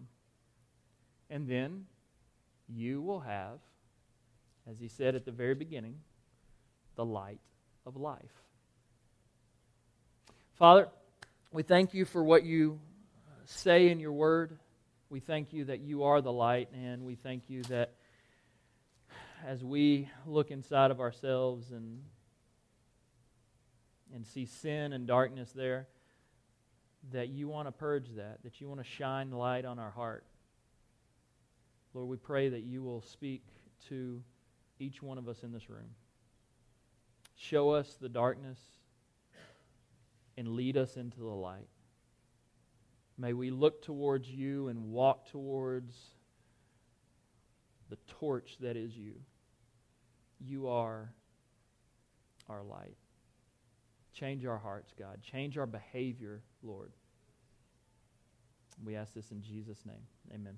And 1.30 1.48
then 1.48 1.86
you 2.68 3.02
will 3.02 3.22
have, 3.22 3.60
as 4.70 4.82
He 4.82 4.90
said 4.90 5.16
at 5.16 5.24
the 5.24 5.32
very 5.32 5.56
beginning, 5.56 5.96
the 6.98 7.06
light 7.06 7.40
of 7.86 7.96
life. 7.96 8.44
Father, 10.56 10.90
we 11.54 11.64
thank 11.64 11.94
you 11.94 12.04
for 12.04 12.22
what 12.22 12.44
you 12.44 12.82
say 13.46 13.88
in 13.88 14.02
your 14.02 14.12
word. 14.12 14.60
We 15.10 15.22
thank 15.22 15.54
you 15.54 15.64
that 15.64 15.80
you 15.80 16.04
are 16.04 16.20
the 16.20 16.34
light, 16.34 16.68
and 16.74 17.06
we 17.06 17.16
thank 17.16 17.50
you 17.50 17.64
that 17.70 17.94
as 19.46 19.64
we 19.64 20.10
look 20.26 20.52
inside 20.52 20.92
of 20.92 21.00
ourselves 21.00 21.72
and, 21.72 22.02
and 24.14 24.26
see 24.26 24.46
sin 24.46 24.94
and 24.94 25.08
darkness 25.08 25.52
there, 25.52 25.88
that 27.12 27.30
you 27.30 27.48
want 27.48 27.68
to 27.68 27.72
purge 27.72 28.10
that, 28.16 28.44
that 28.44 28.62
you 28.62 28.68
want 28.68 28.80
to 28.80 28.86
shine 28.86 29.32
light 29.32 29.66
on 29.66 29.80
our 29.80 29.90
heart. 29.90 30.24
Lord, 31.94 32.08
we 32.08 32.18
pray 32.18 32.50
that 32.50 32.62
you 32.62 32.84
will 32.84 33.02
speak 33.02 33.44
to 33.90 34.22
each 34.80 35.02
one 35.02 35.18
of 35.18 35.28
us 35.28 35.44
in 35.44 35.52
this 35.52 35.70
room. 35.70 35.90
Show 37.36 37.72
us 37.72 37.98
the 38.00 38.10
darkness 38.10 38.60
and 40.38 40.50
lead 40.50 40.78
us 40.78 40.96
into 40.96 41.20
the 41.20 41.26
light. 41.26 41.68
May 43.18 43.34
we 43.34 43.52
look 43.52 43.82
towards 43.82 44.30
you 44.30 44.68
and 44.68 44.92
walk 44.92 45.30
towards 45.30 45.96
the 47.90 47.98
torch 48.20 48.58
that 48.62 48.78
is 48.78 48.96
you. 48.96 49.14
You 50.44 50.68
are 50.68 51.14
our 52.50 52.64
light. 52.64 52.98
Change 54.14 54.46
our 54.46 54.58
hearts, 54.58 54.94
God. 54.98 55.22
Change 55.22 55.58
our 55.58 55.66
behavior, 55.66 56.42
Lord. 56.64 56.92
We 58.84 58.96
ask 58.96 59.14
this 59.14 59.32
in 59.32 59.42
Jesus' 59.42 59.86
name. 59.86 60.04
Amen. 60.34 60.58